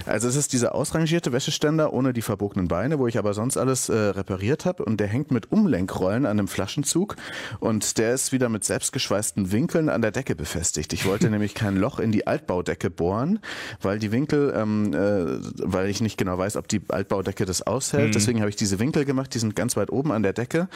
Also 0.07 0.29
es 0.29 0.37
ist 0.37 0.53
dieser 0.53 0.75
ausrangierte 0.75 1.33
Wäscheständer 1.33 1.93
ohne 1.93 2.13
die 2.13 2.23
verbogenen 2.23 2.69
Beine, 2.69 2.99
wo 2.99 3.07
ich 3.07 3.19
aber 3.19 3.35
sonst 3.35 3.57
alles 3.57 3.89
äh, 3.89 3.95
repariert 3.95 4.65
habe 4.65 4.85
und 4.85 4.99
der 4.99 5.07
hängt 5.07 5.31
mit 5.31 5.53
Umlenkrollen 5.53 6.27
an 6.27 6.39
einem 6.39 6.49
Flaschenzug 6.49 7.17
und 7.59 7.99
der 7.99 8.15
ist 8.15 8.33
wieder 8.33 8.49
mit 8.49 8.65
selbstgeschweißten 8.65 9.53
Winkeln 9.53 9.89
an 9.89 10.03
der 10.03 10.11
Decke 10.11 10.35
befestigt. 10.35 10.93
Ich 10.93 11.07
wollte 11.07 11.31
nämlich 11.31 11.55
kein 11.55 11.77
Loch 11.77 11.99
in 11.99 12.13
die 12.13 12.27
Altbaudecke 12.27 12.91
bohren, 12.91 13.41
weil 13.81 13.99
die 13.99 14.13
Winkel, 14.13 14.53
ähm, 14.57 14.93
äh, 14.95 15.41
weil 15.63 15.89
ich 15.89 16.01
nicht 16.01 16.17
genau 16.17 16.39
weiß, 16.39 16.57
ob 16.57 16.69
die 16.69 16.83
Altbaudecke 16.89 17.45
das 17.45 17.63
aushält. 17.63 18.09
Mhm. 18.09 18.13
Deswegen 18.13 18.41
habe 18.41 18.51
ich 18.51 18.57
diese 18.57 18.79
Winkel 18.79 19.05
gemacht, 19.05 19.35
die 19.35 19.39
sind 19.39 19.57
ganz 19.57 19.77
weit 19.77 19.91
oben 19.91 20.13
an 20.13 20.23
der 20.23 20.33
Decke, 20.33 20.69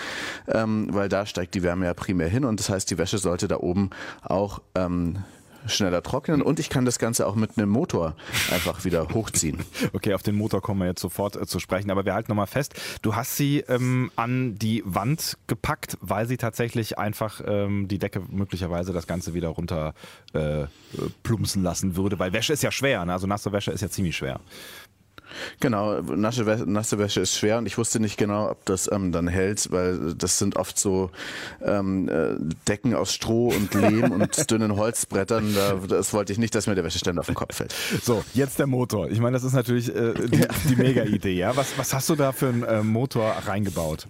ähm, 0.48 0.88
weil 0.90 1.09
da 1.09 1.27
steigt 1.27 1.55
die 1.55 1.62
Wärme 1.62 1.87
ja 1.87 1.94
primär 1.94 2.29
hin 2.29 2.44
und 2.44 2.61
das 2.61 2.68
heißt, 2.68 2.90
die 2.90 2.98
Wäsche 2.98 3.18
sollte 3.18 3.48
da 3.48 3.59
oben 3.59 3.90
auch 4.22 4.61
ähm, 4.74 5.18
schneller 5.66 6.03
trocknen 6.03 6.42
und 6.42 6.59
ich 6.59 6.70
kann 6.70 6.85
das 6.85 6.98
Ganze 6.98 7.27
auch 7.27 7.35
mit 7.35 7.57
einem 7.57 7.70
Motor 7.70 8.14
einfach 8.50 8.85
wieder 8.85 9.09
hochziehen. 9.09 9.59
Okay, 9.92 10.14
auf 10.14 10.22
den 10.22 10.35
Motor 10.35 10.61
kommen 10.61 10.81
wir 10.81 10.87
jetzt 10.87 11.00
sofort 11.00 11.37
äh, 11.37 11.46
zu 11.46 11.61
sprechen, 11.61 11.90
aber 11.90 12.05
wir 12.05 12.14
halten 12.14 12.31
nochmal 12.31 12.46
fest, 12.46 12.74
du 13.03 13.14
hast 13.14 13.37
sie 13.37 13.61
ähm, 13.68 14.11
an 14.16 14.57
die 14.57 14.83
Wand 14.85 15.37
gepackt, 15.46 15.96
weil 16.00 16.27
sie 16.27 16.37
tatsächlich 16.37 16.98
einfach 16.98 17.40
ähm, 17.46 17.87
die 17.87 17.98
Decke 17.98 18.20
möglicherweise 18.29 18.92
das 18.92 19.07
Ganze 19.07 19.35
wieder 19.35 19.48
runter 19.48 19.94
äh, 20.33 20.64
plumpsen 21.22 21.62
lassen 21.62 21.96
würde, 21.96 22.18
weil 22.18 22.33
Wäsche 22.33 22.53
ist 22.53 22.62
ja 22.62 22.72
schwer, 22.72 23.05
ne? 23.05 23.12
also 23.12 23.27
nasse 23.27 23.53
Wäsche 23.53 23.70
ist 23.70 23.83
ja 23.83 23.88
ziemlich 23.88 24.16
schwer. 24.16 24.40
Genau, 25.60 26.00
nasse 26.00 26.46
Wäsche, 26.46 26.64
nasse 26.68 26.98
Wäsche 26.98 27.20
ist 27.20 27.37
schwer 27.37 27.58
und 27.58 27.66
ich 27.66 27.78
wusste 27.78 28.00
nicht 28.00 28.16
genau, 28.16 28.50
ob 28.50 28.64
das 28.64 28.90
ähm, 28.90 29.12
dann 29.12 29.28
hält, 29.28 29.70
weil 29.70 30.14
das 30.14 30.38
sind 30.38 30.56
oft 30.56 30.78
so 30.78 31.10
ähm, 31.64 32.08
äh, 32.08 32.37
Decken 32.68 32.94
aus 32.94 33.12
Stroh 33.12 33.48
und 33.48 33.74
Lehm 33.74 34.12
und 34.12 34.50
dünnen 34.50 34.76
Holzbrettern. 34.76 35.54
Da, 35.54 35.74
das 35.87 36.12
wollte 36.12 36.32
ich 36.32 36.38
nicht, 36.38 36.54
dass 36.54 36.66
mir 36.66 36.74
der 36.74 36.84
Wäscheständer 36.84 37.20
auf 37.20 37.26
den 37.26 37.34
Kopf 37.34 37.56
fällt. 37.56 37.74
So, 38.02 38.24
jetzt 38.34 38.58
der 38.58 38.66
Motor. 38.66 39.10
Ich 39.10 39.20
meine, 39.20 39.34
das 39.34 39.44
ist 39.44 39.54
natürlich 39.54 39.94
äh, 39.94 40.14
die, 40.14 40.40
ja. 40.40 40.48
die 40.68 40.76
Mega-Idee. 40.76 41.34
Ja? 41.34 41.56
Was, 41.56 41.76
was 41.78 41.92
hast 41.94 42.08
du 42.08 42.14
da 42.14 42.32
für 42.32 42.48
einen 42.48 42.62
äh, 42.62 42.82
Motor 42.82 43.34
reingebaut? 43.46 44.06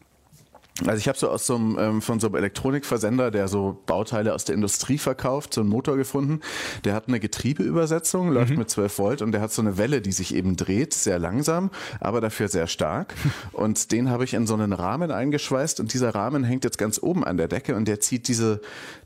Also 0.80 0.98
ich 0.98 1.06
habe 1.06 1.16
so 1.16 1.28
aus 1.28 1.46
so 1.46 1.54
einem, 1.54 1.78
ähm, 1.78 2.02
von 2.02 2.18
so 2.18 2.26
einem 2.26 2.34
Elektronikversender, 2.34 3.30
der 3.30 3.46
so 3.46 3.80
Bauteile 3.86 4.34
aus 4.34 4.44
der 4.44 4.56
Industrie 4.56 4.98
verkauft, 4.98 5.54
so 5.54 5.60
einen 5.60 5.70
Motor 5.70 5.96
gefunden. 5.96 6.40
Der 6.82 6.94
hat 6.94 7.06
eine 7.06 7.20
Getriebeübersetzung, 7.20 8.32
läuft 8.32 8.50
mhm. 8.50 8.58
mit 8.58 8.70
12 8.70 8.98
Volt 8.98 9.22
und 9.22 9.30
der 9.30 9.40
hat 9.40 9.52
so 9.52 9.62
eine 9.62 9.78
Welle, 9.78 10.00
die 10.00 10.10
sich 10.10 10.34
eben 10.34 10.56
dreht, 10.56 10.92
sehr 10.92 11.20
langsam, 11.20 11.70
aber 12.00 12.20
dafür 12.20 12.48
sehr 12.48 12.66
stark. 12.66 13.14
Und 13.52 13.92
den 13.92 14.10
habe 14.10 14.24
ich 14.24 14.34
in 14.34 14.46
so 14.46 14.54
einen 14.54 14.72
Rahmen 14.72 15.10
eingeschweißt 15.12 15.78
und 15.78 15.92
dieser 15.92 16.14
Rahmen 16.14 16.42
hängt 16.42 16.64
jetzt 16.64 16.76
ganz 16.76 17.00
oben 17.00 17.24
an 17.24 17.36
der 17.36 17.46
Decke 17.46 17.76
und 17.76 17.86
der 17.86 18.00
zieht 18.00 18.26
diese, 18.26 18.60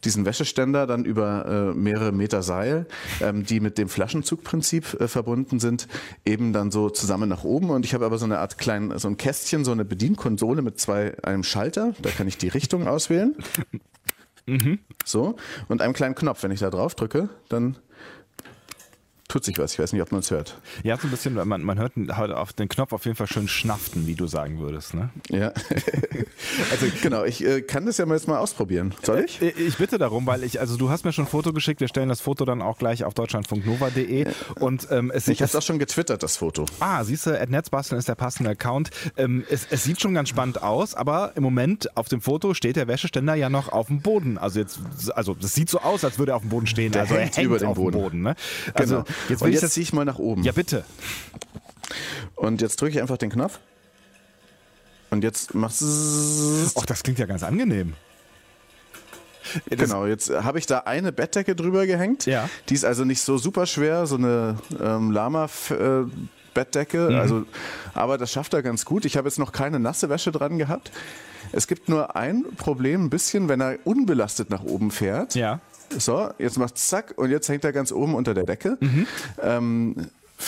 diesen 0.05 0.25
Wäscheständer 0.25 0.87
dann 0.87 1.05
über 1.05 1.73
äh, 1.75 1.75
mehrere 1.75 2.13
Meter 2.13 2.43
Seil, 2.43 2.87
ähm, 3.21 3.45
die 3.45 3.61
mit 3.61 3.77
dem 3.79 3.89
Flaschenzugprinzip 3.89 5.01
äh, 5.01 5.09
verbunden 5.09 5.61
sind, 5.61 5.87
eben 6.25 6.53
dann 6.53 6.71
so 6.71 6.89
zusammen 6.89 7.29
nach 7.29 7.45
oben. 7.45 7.71
Und 7.71 7.85
ich 7.85 7.95
habe 7.95 8.07
aber 8.07 8.19
so 8.19 8.25
eine 8.25 8.39
Art 8.39 8.59
klein, 8.59 8.93
so 8.97 9.09
ein 9.09 9.17
Kästchen, 9.17 9.65
so 9.65 9.73
eine 9.73 9.85
Bedienkonsole 9.85 10.63
mit 10.63 10.81
zwei, 10.81 11.13
einem 11.23 11.45
Schalter 11.45 11.58
Schalter, 11.59 11.93
da 12.01 12.11
kann 12.11 12.29
ich 12.29 12.39
die 12.39 12.49
Richtung 12.49 12.87
auswählen. 12.87 13.35
Mhm. 14.47 14.79
So, 15.05 15.37
und 15.69 15.83
einem 15.83 15.93
kleinen 15.93 16.15
Knopf, 16.15 16.43
wenn 16.43 16.51
ich 16.51 16.61
da 16.61 16.71
drauf 16.71 16.95
drücke, 16.95 17.29
dann 17.51 17.77
tut 19.29 19.45
sich 19.45 19.59
was. 19.59 19.75
Ich 19.75 19.79
weiß 19.79 19.93
nicht, 19.93 20.03
ob 20.03 20.11
man 20.11 20.21
es 20.21 20.31
hört. 20.31 20.59
Ja, 20.83 20.97
so 20.97 21.07
ein 21.07 21.11
bisschen, 21.11 21.35
man, 21.35 21.63
man 21.63 21.79
hört 21.79 22.33
auf 22.33 22.53
den 22.55 22.69
Knopf 22.69 22.93
auf 22.93 23.05
jeden 23.05 23.17
Fall 23.17 23.27
schön 23.27 23.47
schnaften, 23.47 24.07
wie 24.07 24.15
du 24.15 24.27
sagen 24.27 24.59
würdest. 24.59 24.95
Ne? 24.95 25.11
Ja. 25.29 25.49
also 26.71 26.87
genau, 27.03 27.25
ich 27.25 27.45
äh, 27.45 27.61
kann 27.61 27.85
das 27.87 27.99
ja 27.99 28.07
mal 28.07 28.15
jetzt 28.15 28.27
mal 28.27 28.39
ausprobieren. 28.39 28.95
Soll 29.03 29.25
ich? 29.27 29.43
ich? 29.43 29.59
Ich 29.59 29.77
bitte 29.77 29.99
darum, 29.99 30.27
weil 30.27 30.45
ich, 30.45 30.61
also 30.61 30.77
du 30.77 30.89
hast 30.89 31.05
mir 31.05 31.13
schon 31.13 31.27
ein 31.27 31.29
Foto 31.29 31.53
geschickt, 31.53 31.81
wir 31.81 31.89
stellen 31.89 32.09
das 32.09 32.23
Foto 32.23 32.47
dann 32.47 32.63
auch 32.63 32.79
gleich 32.79 33.05
auf 33.05 33.13
deutschlandfunknova.de 33.15 34.27
und 34.61 34.89
ähm, 34.91 35.13
es 35.15 35.29
Ich 35.29 35.43
habe 35.43 35.57
auch 35.57 35.63
schon 35.63 35.79
getwittert, 35.79 36.23
das 36.23 36.39
Foto. 36.39 36.65
Ah, 36.81 37.05
siehst 37.05 37.27
du, 37.27 37.47
Netzbasteln 37.49 37.99
ist 37.99 38.09
der 38.09 38.15
passende 38.15 38.51
Account. 38.51 38.91
Ähm, 39.17 39.45
es, 39.51 39.67
es 39.71 39.85
sieht 39.85 40.01
schon 40.01 40.15
ganz 40.15 40.31
spannend 40.31 40.63
aus, 40.63 40.95
aber 40.95 41.33
im 41.35 41.43
Moment 41.43 41.97
auf 41.97 42.09
dem 42.09 42.23
Foto 42.23 42.55
steht 42.55 42.77
der 42.77 42.89
Wäscheständer 42.89 43.35
ja 43.35 43.51
noch 43.51 43.71
auf 43.71 43.89
dem 43.89 44.01
Boden. 44.01 44.39
Also 44.39 44.59
jetzt, 44.59 44.81
also 45.15 45.35
das 45.35 45.55
sieht 45.55 45.69
so 45.69 45.81
aus, 45.81 46.03
als 46.05 46.19
würde 46.19 46.33
er 46.33 46.37
auf 46.37 46.43
dem 46.43 46.51
Boden 46.51 46.67
stehen. 46.67 46.93
Der 46.93 47.03
also 47.03 47.15
er 47.15 47.23
hängt 47.23 47.39
über 47.39 47.59
dem 47.59 47.75
Boden. 47.75 47.99
Boden 47.99 48.23
ne? 48.23 48.35
Also 48.75 49.03
genau. 49.03 49.18
Jetzt, 49.29 49.41
will 49.41 49.49
Und 49.49 49.55
jetzt 49.55 49.73
ziehe 49.73 49.83
ich 49.83 49.93
mal 49.93 50.05
nach 50.05 50.19
oben. 50.19 50.43
Ja, 50.43 50.53
bitte. 50.53 50.85
Und 52.35 52.61
jetzt 52.61 52.81
drücke 52.81 52.93
ich 52.93 53.01
einfach 53.01 53.19
den 53.19 53.31
Knopf. 53.31 53.59
Und 55.11 55.25
jetzt 55.25 55.55
machst 55.55 55.81
du. 55.81 56.71
Ach, 56.79 56.87
das 56.87 57.03
klingt 57.03 57.19
ja 57.19 57.27
ganz 57.27 57.43
angenehm. 57.43 57.95
Das 59.71 59.79
genau, 59.79 60.05
jetzt 60.05 60.31
habe 60.31 60.59
ich 60.59 60.67
da 60.67 60.81
eine 60.81 61.11
Bettdecke 61.11 61.57
drüber 61.57 61.87
gehängt. 61.87 62.27
Ja. 62.27 62.51
Die 62.69 62.75
ist 62.75 62.85
also 62.85 63.05
nicht 63.05 63.23
so 63.23 63.39
super 63.39 63.65
schwer, 63.65 64.07
so 64.07 64.17
eine 64.17 64.59
ähm, 64.81 65.11
Lama. 65.11 65.49
Äh, 65.71 66.05
Bettdecke, 66.55 67.11
mhm. 67.11 67.17
also, 67.17 67.45
aber 67.95 68.19
das 68.19 68.33
schafft 68.33 68.53
er 68.53 68.63
ganz 68.63 68.85
gut. 68.85 69.05
Ich 69.05 69.17
habe 69.17 69.29
jetzt 69.29 69.39
noch 69.39 69.53
keine 69.53 69.79
nasse 69.79 70.09
Wäsche 70.09 70.33
dran 70.33 70.59
gehabt. 70.59 70.91
Es 71.53 71.69
gibt 71.69 71.89
nur 71.89 72.17
ein 72.17 72.45
Problem, 72.57 73.05
ein 73.05 73.11
bisschen, 73.11 73.49
wenn 73.49 73.61
er 73.61 73.79
unbelastet 73.85 74.51
nach 74.51 74.65
oben 74.65 74.91
fährt. 74.91 75.37
Ja. 75.37 75.61
So, 75.97 76.31
jetzt 76.39 76.59
macht 76.59 76.79
zack 76.79 77.15
und 77.17 77.31
jetzt 77.31 77.49
hängt 77.49 77.65
er 77.65 77.73
ganz 77.73 77.93
oben 77.93 78.15
unter 78.15 78.35
der 78.35 78.45
Decke. 78.45 78.77
Mhm. 78.81 79.07
Ähm, 79.43 79.97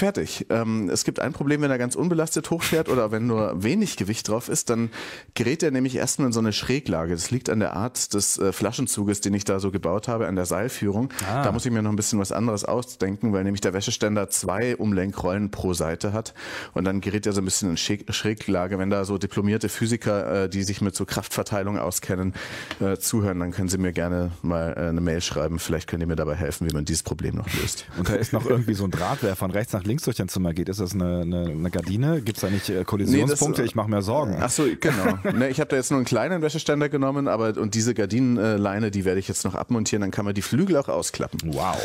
Fertig. 0.00 0.46
Ähm, 0.48 0.88
es 0.88 1.04
gibt 1.04 1.20
ein 1.20 1.34
Problem, 1.34 1.60
wenn 1.60 1.70
er 1.70 1.76
ganz 1.76 1.94
unbelastet 1.94 2.48
hochfährt 2.48 2.88
oder 2.88 3.10
wenn 3.10 3.26
nur 3.26 3.62
wenig 3.62 3.98
Gewicht 3.98 4.28
drauf 4.28 4.48
ist, 4.48 4.70
dann 4.70 4.88
gerät 5.34 5.62
er 5.62 5.72
nämlich 5.72 5.94
erstmal 5.94 6.28
in 6.28 6.32
so 6.32 6.40
eine 6.40 6.54
Schräglage. 6.54 7.12
Das 7.12 7.30
liegt 7.30 7.50
an 7.50 7.60
der 7.60 7.74
Art 7.74 8.14
des 8.14 8.38
äh, 8.38 8.52
Flaschenzuges, 8.52 9.20
den 9.20 9.34
ich 9.34 9.44
da 9.44 9.60
so 9.60 9.70
gebaut 9.70 10.08
habe, 10.08 10.26
an 10.26 10.36
der 10.36 10.46
Seilführung. 10.46 11.10
Ah. 11.30 11.42
Da 11.42 11.52
muss 11.52 11.66
ich 11.66 11.70
mir 11.70 11.82
noch 11.82 11.90
ein 11.90 11.96
bisschen 11.96 12.18
was 12.18 12.32
anderes 12.32 12.64
ausdenken, 12.64 13.34
weil 13.34 13.44
nämlich 13.44 13.60
der 13.60 13.74
Wäscheständer 13.74 14.30
zwei 14.30 14.74
Umlenkrollen 14.74 15.50
pro 15.50 15.74
Seite 15.74 16.14
hat 16.14 16.32
und 16.72 16.84
dann 16.84 17.02
gerät 17.02 17.26
er 17.26 17.34
so 17.34 17.42
ein 17.42 17.44
bisschen 17.44 17.68
in 17.68 17.76
Schräglage. 17.76 18.78
Wenn 18.78 18.88
da 18.88 19.04
so 19.04 19.18
diplomierte 19.18 19.68
Physiker, 19.68 20.44
äh, 20.44 20.48
die 20.48 20.62
sich 20.62 20.80
mit 20.80 20.96
so 20.96 21.04
Kraftverteilung 21.04 21.78
auskennen, 21.78 22.32
äh, 22.80 22.96
zuhören, 22.96 23.38
dann 23.38 23.50
können 23.50 23.68
sie 23.68 23.76
mir 23.76 23.92
gerne 23.92 24.30
mal 24.40 24.72
äh, 24.78 24.88
eine 24.88 25.02
Mail 25.02 25.20
schreiben. 25.20 25.58
Vielleicht 25.58 25.88
könnt 25.88 26.02
ihr 26.02 26.06
mir 26.06 26.16
dabei 26.16 26.36
helfen, 26.36 26.70
wie 26.70 26.72
man 26.72 26.86
dieses 26.86 27.02
Problem 27.02 27.34
noch 27.34 27.52
löst. 27.52 27.84
Und 27.98 28.08
da 28.08 28.14
ist 28.14 28.32
noch 28.32 28.46
irgendwie 28.46 28.72
so 28.72 28.84
ein 28.84 28.90
Draht, 28.90 29.22
der 29.22 29.36
von 29.36 29.50
rechts 29.50 29.74
nach 29.74 29.80
nach 29.80 29.86
links 29.90 30.04
durch 30.04 30.16
dein 30.16 30.28
Zimmer 30.28 30.54
geht, 30.54 30.68
ist 30.68 30.80
das 30.80 30.94
eine, 30.94 31.22
eine, 31.22 31.50
eine 31.50 31.70
Gardine? 31.70 32.22
Gibt 32.22 32.38
es 32.38 32.42
da 32.42 32.48
nicht 32.48 32.68
äh, 32.68 32.84
Kollisionspunkte? 32.84 33.62
Nee, 33.62 33.66
ich 33.66 33.74
mache 33.74 33.90
mir 33.90 34.02
Sorgen. 34.02 34.36
Ach 34.40 34.48
so, 34.48 34.64
genau. 34.80 35.18
ne, 35.36 35.48
ich 35.48 35.60
habe 35.60 35.68
da 35.68 35.76
jetzt 35.76 35.90
nur 35.90 35.98
einen 35.98 36.06
kleinen 36.06 36.42
Wäscheständer 36.42 36.88
genommen, 36.88 37.28
aber 37.28 37.56
und 37.58 37.74
diese 37.74 37.92
Gardinenleine, 37.92 38.90
die 38.90 39.04
werde 39.04 39.18
ich 39.18 39.28
jetzt 39.28 39.44
noch 39.44 39.54
abmontieren, 39.54 40.00
dann 40.00 40.12
kann 40.12 40.24
man 40.24 40.34
die 40.34 40.42
Flügel 40.42 40.76
auch 40.76 40.88
ausklappen. 40.88 41.40
Wow. 41.52 41.76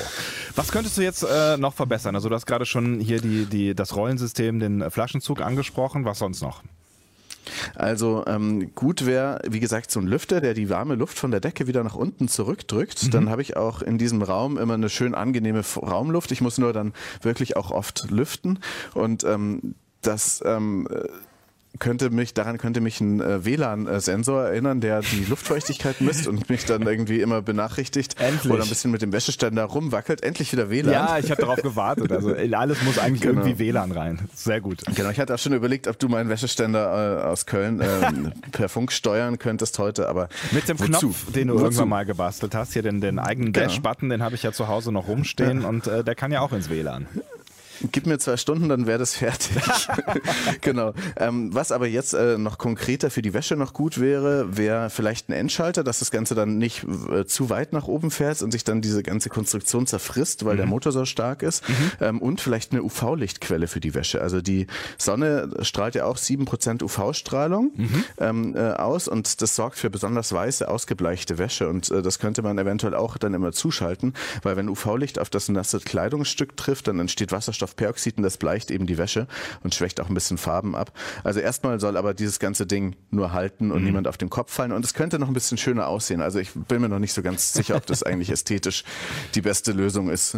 Was 0.55 0.71
könntest 0.71 0.97
du 0.97 1.01
jetzt 1.01 1.23
äh, 1.23 1.57
noch 1.57 1.73
verbessern? 1.73 2.15
Also 2.15 2.29
du 2.29 2.35
hast 2.35 2.45
gerade 2.45 2.65
schon 2.65 2.99
hier 2.99 3.19
die, 3.19 3.45
die, 3.45 3.73
das 3.73 3.95
Rollensystem, 3.95 4.59
den 4.59 4.89
Flaschenzug 4.91 5.41
angesprochen. 5.41 6.05
Was 6.05 6.19
sonst 6.19 6.41
noch? 6.41 6.61
Also 7.75 8.23
ähm, 8.27 8.73
gut 8.75 9.05
wäre, 9.05 9.41
wie 9.47 9.60
gesagt, 9.60 9.91
so 9.91 9.99
ein 9.99 10.08
Lüfter, 10.08 10.41
der 10.41 10.53
die 10.53 10.69
warme 10.69 10.95
Luft 10.95 11.17
von 11.17 11.31
der 11.31 11.39
Decke 11.39 11.67
wieder 11.67 11.84
nach 11.84 11.95
unten 11.95 12.27
zurückdrückt. 12.27 13.03
Mhm. 13.03 13.12
Dann 13.12 13.29
habe 13.29 13.41
ich 13.41 13.58
auch 13.58 13.81
in 13.81 13.97
diesem 13.97 14.21
Raum 14.21 14.58
immer 14.58 14.73
eine 14.75 14.89
schön 14.89 15.15
angenehme 15.15 15.62
Raumluft. 15.75 16.31
Ich 16.31 16.41
muss 16.41 16.58
nur 16.58 16.73
dann 16.73 16.93
wirklich 17.21 17.58
auch 17.58 17.71
oft 17.71 18.10
lüften 18.10 18.60
und 18.93 19.23
ähm, 19.23 19.75
das 20.01 20.43
ähm, 20.45 20.88
könnte 21.79 22.09
mich, 22.09 22.33
daran 22.33 22.57
könnte 22.57 22.81
mich 22.81 23.01
ein 23.01 23.21
äh, 23.21 23.45
WLAN-Sensor 23.45 24.45
erinnern, 24.45 24.81
der 24.81 25.01
die 25.01 25.25
Luftfeuchtigkeit 25.25 26.01
misst 26.01 26.27
und 26.27 26.49
mich 26.49 26.65
dann 26.65 26.83
irgendwie 26.83 27.21
immer 27.21 27.41
benachrichtigt 27.41 28.15
Endlich. 28.19 28.51
oder 28.51 28.63
ein 28.63 28.69
bisschen 28.69 28.91
mit 28.91 29.01
dem 29.01 29.11
Wäscheständer 29.11 29.63
rumwackelt. 29.65 30.23
Endlich 30.23 30.51
wieder 30.51 30.69
WLAN. 30.69 30.93
Ja, 30.93 31.17
ich 31.19 31.31
habe 31.31 31.41
darauf 31.41 31.61
gewartet. 31.61 32.11
Also 32.11 32.33
alles 32.55 32.81
muss 32.83 32.97
eigentlich 32.97 33.21
genau. 33.21 33.41
irgendwie 33.41 33.59
WLAN 33.59 33.91
rein. 33.91 34.29
Sehr 34.33 34.61
gut. 34.61 34.83
Genau, 34.95 35.09
ich 35.09 35.19
hatte 35.19 35.33
auch 35.33 35.39
schon 35.39 35.53
überlegt, 35.53 35.88
ob 35.88 35.99
du 35.99 36.07
meinen 36.07 36.29
Wäscheständer 36.29 37.21
äh, 37.21 37.23
aus 37.25 37.45
Köln 37.45 37.81
äh, 37.81 38.11
per 38.51 38.69
Funk 38.69 38.91
steuern 38.91 39.39
könntest 39.39 39.79
heute, 39.79 40.07
aber 40.09 40.29
mit 40.51 40.67
dem 40.69 40.79
wozu? 40.79 40.89
Knopf, 40.89 41.31
den 41.31 41.47
du 41.47 41.55
wozu? 41.55 41.63
irgendwann 41.65 41.89
mal 41.89 42.05
gebastelt 42.05 42.55
hast, 42.55 42.73
hier 42.73 42.81
den, 42.81 43.01
den 43.01 43.19
eigenen 43.19 43.53
genau. 43.53 43.67
Dash-Button, 43.67 44.09
den 44.09 44.23
habe 44.23 44.35
ich 44.35 44.43
ja 44.43 44.51
zu 44.51 44.67
Hause 44.67 44.91
noch 44.91 45.07
rumstehen 45.07 45.65
und 45.65 45.88
äh, 45.88 46.03
der 46.03 46.15
kann 46.15 46.31
ja 46.31 46.41
auch 46.41 46.53
ins 46.53 46.69
WLAN. 46.69 47.07
Gib 47.91 48.05
mir 48.05 48.17
zwei 48.19 48.37
Stunden, 48.37 48.69
dann 48.69 48.87
wäre 48.87 48.99
das 48.99 49.15
fertig. 49.15 49.55
genau. 50.61 50.93
Ähm, 51.17 51.53
was 51.53 51.71
aber 51.71 51.87
jetzt 51.87 52.13
äh, 52.13 52.37
noch 52.37 52.57
konkreter 52.57 53.09
für 53.09 53.21
die 53.21 53.33
Wäsche 53.33 53.55
noch 53.55 53.73
gut 53.73 53.99
wäre, 53.99 54.57
wäre 54.57 54.89
vielleicht 54.89 55.29
ein 55.29 55.33
Endschalter, 55.33 55.83
dass 55.83 55.99
das 55.99 56.11
Ganze 56.11 56.35
dann 56.35 56.57
nicht 56.57 56.85
äh, 57.11 57.25
zu 57.25 57.49
weit 57.49 57.73
nach 57.73 57.87
oben 57.87 58.11
fährt 58.11 58.41
und 58.41 58.51
sich 58.51 58.63
dann 58.63 58.81
diese 58.81 59.03
ganze 59.03 59.29
Konstruktion 59.29 59.87
zerfrisst, 59.87 60.45
weil 60.45 60.53
mhm. 60.53 60.57
der 60.57 60.65
Motor 60.67 60.91
so 60.91 61.05
stark 61.05 61.43
ist. 61.43 61.67
Mhm. 61.67 61.91
Ähm, 62.01 62.21
und 62.21 62.41
vielleicht 62.41 62.71
eine 62.71 62.83
UV-Lichtquelle 62.83 63.67
für 63.67 63.79
die 63.79 63.93
Wäsche. 63.93 64.21
Also 64.21 64.41
die 64.41 64.67
Sonne 64.97 65.49
strahlt 65.61 65.95
ja 65.95 66.05
auch 66.05 66.17
7% 66.17 66.83
UV-Strahlung 66.83 67.71
mhm. 67.75 68.03
ähm, 68.19 68.55
äh, 68.55 68.71
aus 68.71 69.07
und 69.07 69.41
das 69.41 69.55
sorgt 69.55 69.77
für 69.77 69.89
besonders 69.89 70.31
weiße, 70.33 70.67
ausgebleichte 70.67 71.37
Wäsche. 71.37 71.69
Und 71.69 71.91
äh, 71.91 72.01
das 72.01 72.19
könnte 72.19 72.41
man 72.41 72.57
eventuell 72.57 72.95
auch 72.95 73.17
dann 73.17 73.33
immer 73.33 73.51
zuschalten, 73.51 74.13
weil 74.43 74.55
wenn 74.55 74.69
UV-Licht 74.69 75.19
auf 75.19 75.29
das 75.29 75.49
nasse 75.49 75.79
Kleidungsstück 75.79 76.57
trifft, 76.57 76.87
dann 76.87 76.99
entsteht 76.99 77.31
Wasserstoff 77.31 77.74
Wasserstoffperoxid 77.75 78.17
und 78.17 78.23
das 78.23 78.38
bleicht 78.38 78.71
eben 78.71 78.88
die 78.88 78.97
Wäsche 78.97 79.27
und 79.63 79.75
schwächt 79.75 79.99
auch 80.01 80.09
ein 80.09 80.13
bisschen 80.13 80.38
Farben 80.38 80.75
ab. 80.75 80.91
Also 81.23 81.39
erstmal 81.39 81.79
soll 81.79 81.97
aber 81.97 82.13
dieses 82.13 82.39
ganze 82.39 82.65
Ding 82.65 82.95
nur 83.11 83.33
halten 83.33 83.71
und 83.71 83.79
mhm. 83.79 83.85
niemand 83.85 84.07
auf 84.07 84.17
den 84.17 84.29
Kopf 84.29 84.51
fallen 84.51 84.71
und 84.71 84.83
es 84.85 84.93
könnte 84.93 85.19
noch 85.19 85.27
ein 85.27 85.33
bisschen 85.33 85.57
schöner 85.57 85.88
aussehen. 85.88 86.21
Also 86.21 86.39
ich 86.39 86.51
bin 86.53 86.81
mir 86.81 86.89
noch 86.89 86.99
nicht 86.99 87.13
so 87.13 87.21
ganz 87.21 87.53
sicher, 87.53 87.75
ob 87.75 87.85
das 87.85 88.03
eigentlich 88.03 88.29
ästhetisch 88.29 88.83
die 89.35 89.41
beste 89.41 89.71
Lösung 89.71 90.09
ist. 90.09 90.38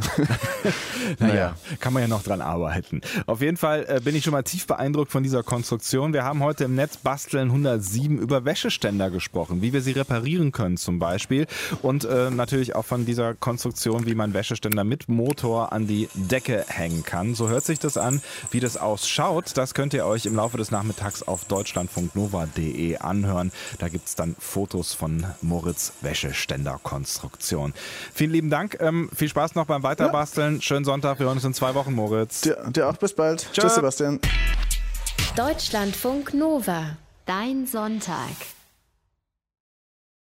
naja, 1.20 1.34
naja, 1.34 1.56
kann 1.80 1.94
man 1.94 2.02
ja 2.02 2.08
noch 2.08 2.24
dran 2.24 2.42
arbeiten. 2.42 3.02
Auf 3.26 3.42
jeden 3.42 3.58
Fall 3.58 3.86
äh, 3.88 4.02
bin 4.04 4.16
ich 4.16 4.24
schon 4.24 4.34
mal 4.34 4.44
tief 4.44 4.68
beeindruckt 4.68 5.12
von 5.12 5.24
dieser 5.24 5.44
Konstruktion. 5.44 6.14
Wir 6.14 6.24
haben 6.24 6.44
heute 6.44 6.66
im 6.66 6.76
Netz 6.76 6.98
Basteln 6.98 7.50
107 7.50 8.18
über 8.18 8.46
Wäscheständer 8.46 9.10
gesprochen, 9.10 9.62
wie 9.62 9.74
wir 9.74 9.82
sie 9.82 9.92
reparieren 9.92 10.52
können 10.52 10.78
zum 10.78 11.00
Beispiel 11.00 11.48
und 11.82 12.06
äh, 12.06 12.30
natürlich 12.30 12.76
auch 12.76 12.86
von 12.86 13.06
dieser 13.06 13.34
Konstruktion, 13.34 14.06
wie 14.06 14.16
man 14.16 14.34
Wäscheständer 14.34 14.84
mit 14.84 15.10
Motor 15.10 15.72
an 15.72 15.88
die 15.88 16.10
Decke 16.14 16.66
hängen 16.68 17.04
kann 17.04 17.27
kann. 17.28 17.36
So 17.36 17.50
hört 17.50 17.66
sich 17.66 17.80
das 17.80 17.98
an. 17.98 18.22
Wie 18.52 18.60
das 18.60 18.78
ausschaut, 18.78 19.52
das 19.56 19.74
könnt 19.74 19.94
ihr 19.94 20.06
euch 20.06 20.26
im 20.26 20.36
Laufe 20.36 20.58
des 20.58 20.72
Nachmittags 20.72 21.24
auf 21.24 21.46
deutschlandfunknova.de 21.46 22.98
anhören. 22.98 23.52
Da 23.80 23.90
gibt 23.90 24.08
es 24.08 24.16
dann 24.16 24.36
Fotos 24.40 24.94
von 24.94 25.26
Moritz 25.42 25.94
Wäscheständerkonstruktion. 26.02 27.74
Vielen 28.14 28.32
lieben 28.32 28.50
Dank. 28.50 28.78
Ähm, 28.80 29.10
viel 29.16 29.30
Spaß 29.30 29.56
noch 29.56 29.66
beim 29.66 29.84
Weiterbasteln. 29.84 30.56
Ja. 30.56 30.62
Schönen 30.62 30.86
Sonntag. 30.86 31.20
Wir 31.20 31.28
hören 31.28 31.38
uns 31.38 31.46
in 31.46 31.54
zwei 31.54 31.76
Wochen, 31.76 31.94
Moritz. 31.94 32.42
Dir, 32.42 32.58
dir 32.70 32.90
auch. 32.90 32.98
Bis 32.98 33.14
bald. 33.14 33.48
Tschö. 33.54 33.62
Tschüss, 33.62 33.76
Sebastian. 33.76 34.20
Deutschlandfunk 35.36 36.34
Nova. 36.34 36.98
Dein 37.26 37.68
Sonntag. 37.68 38.57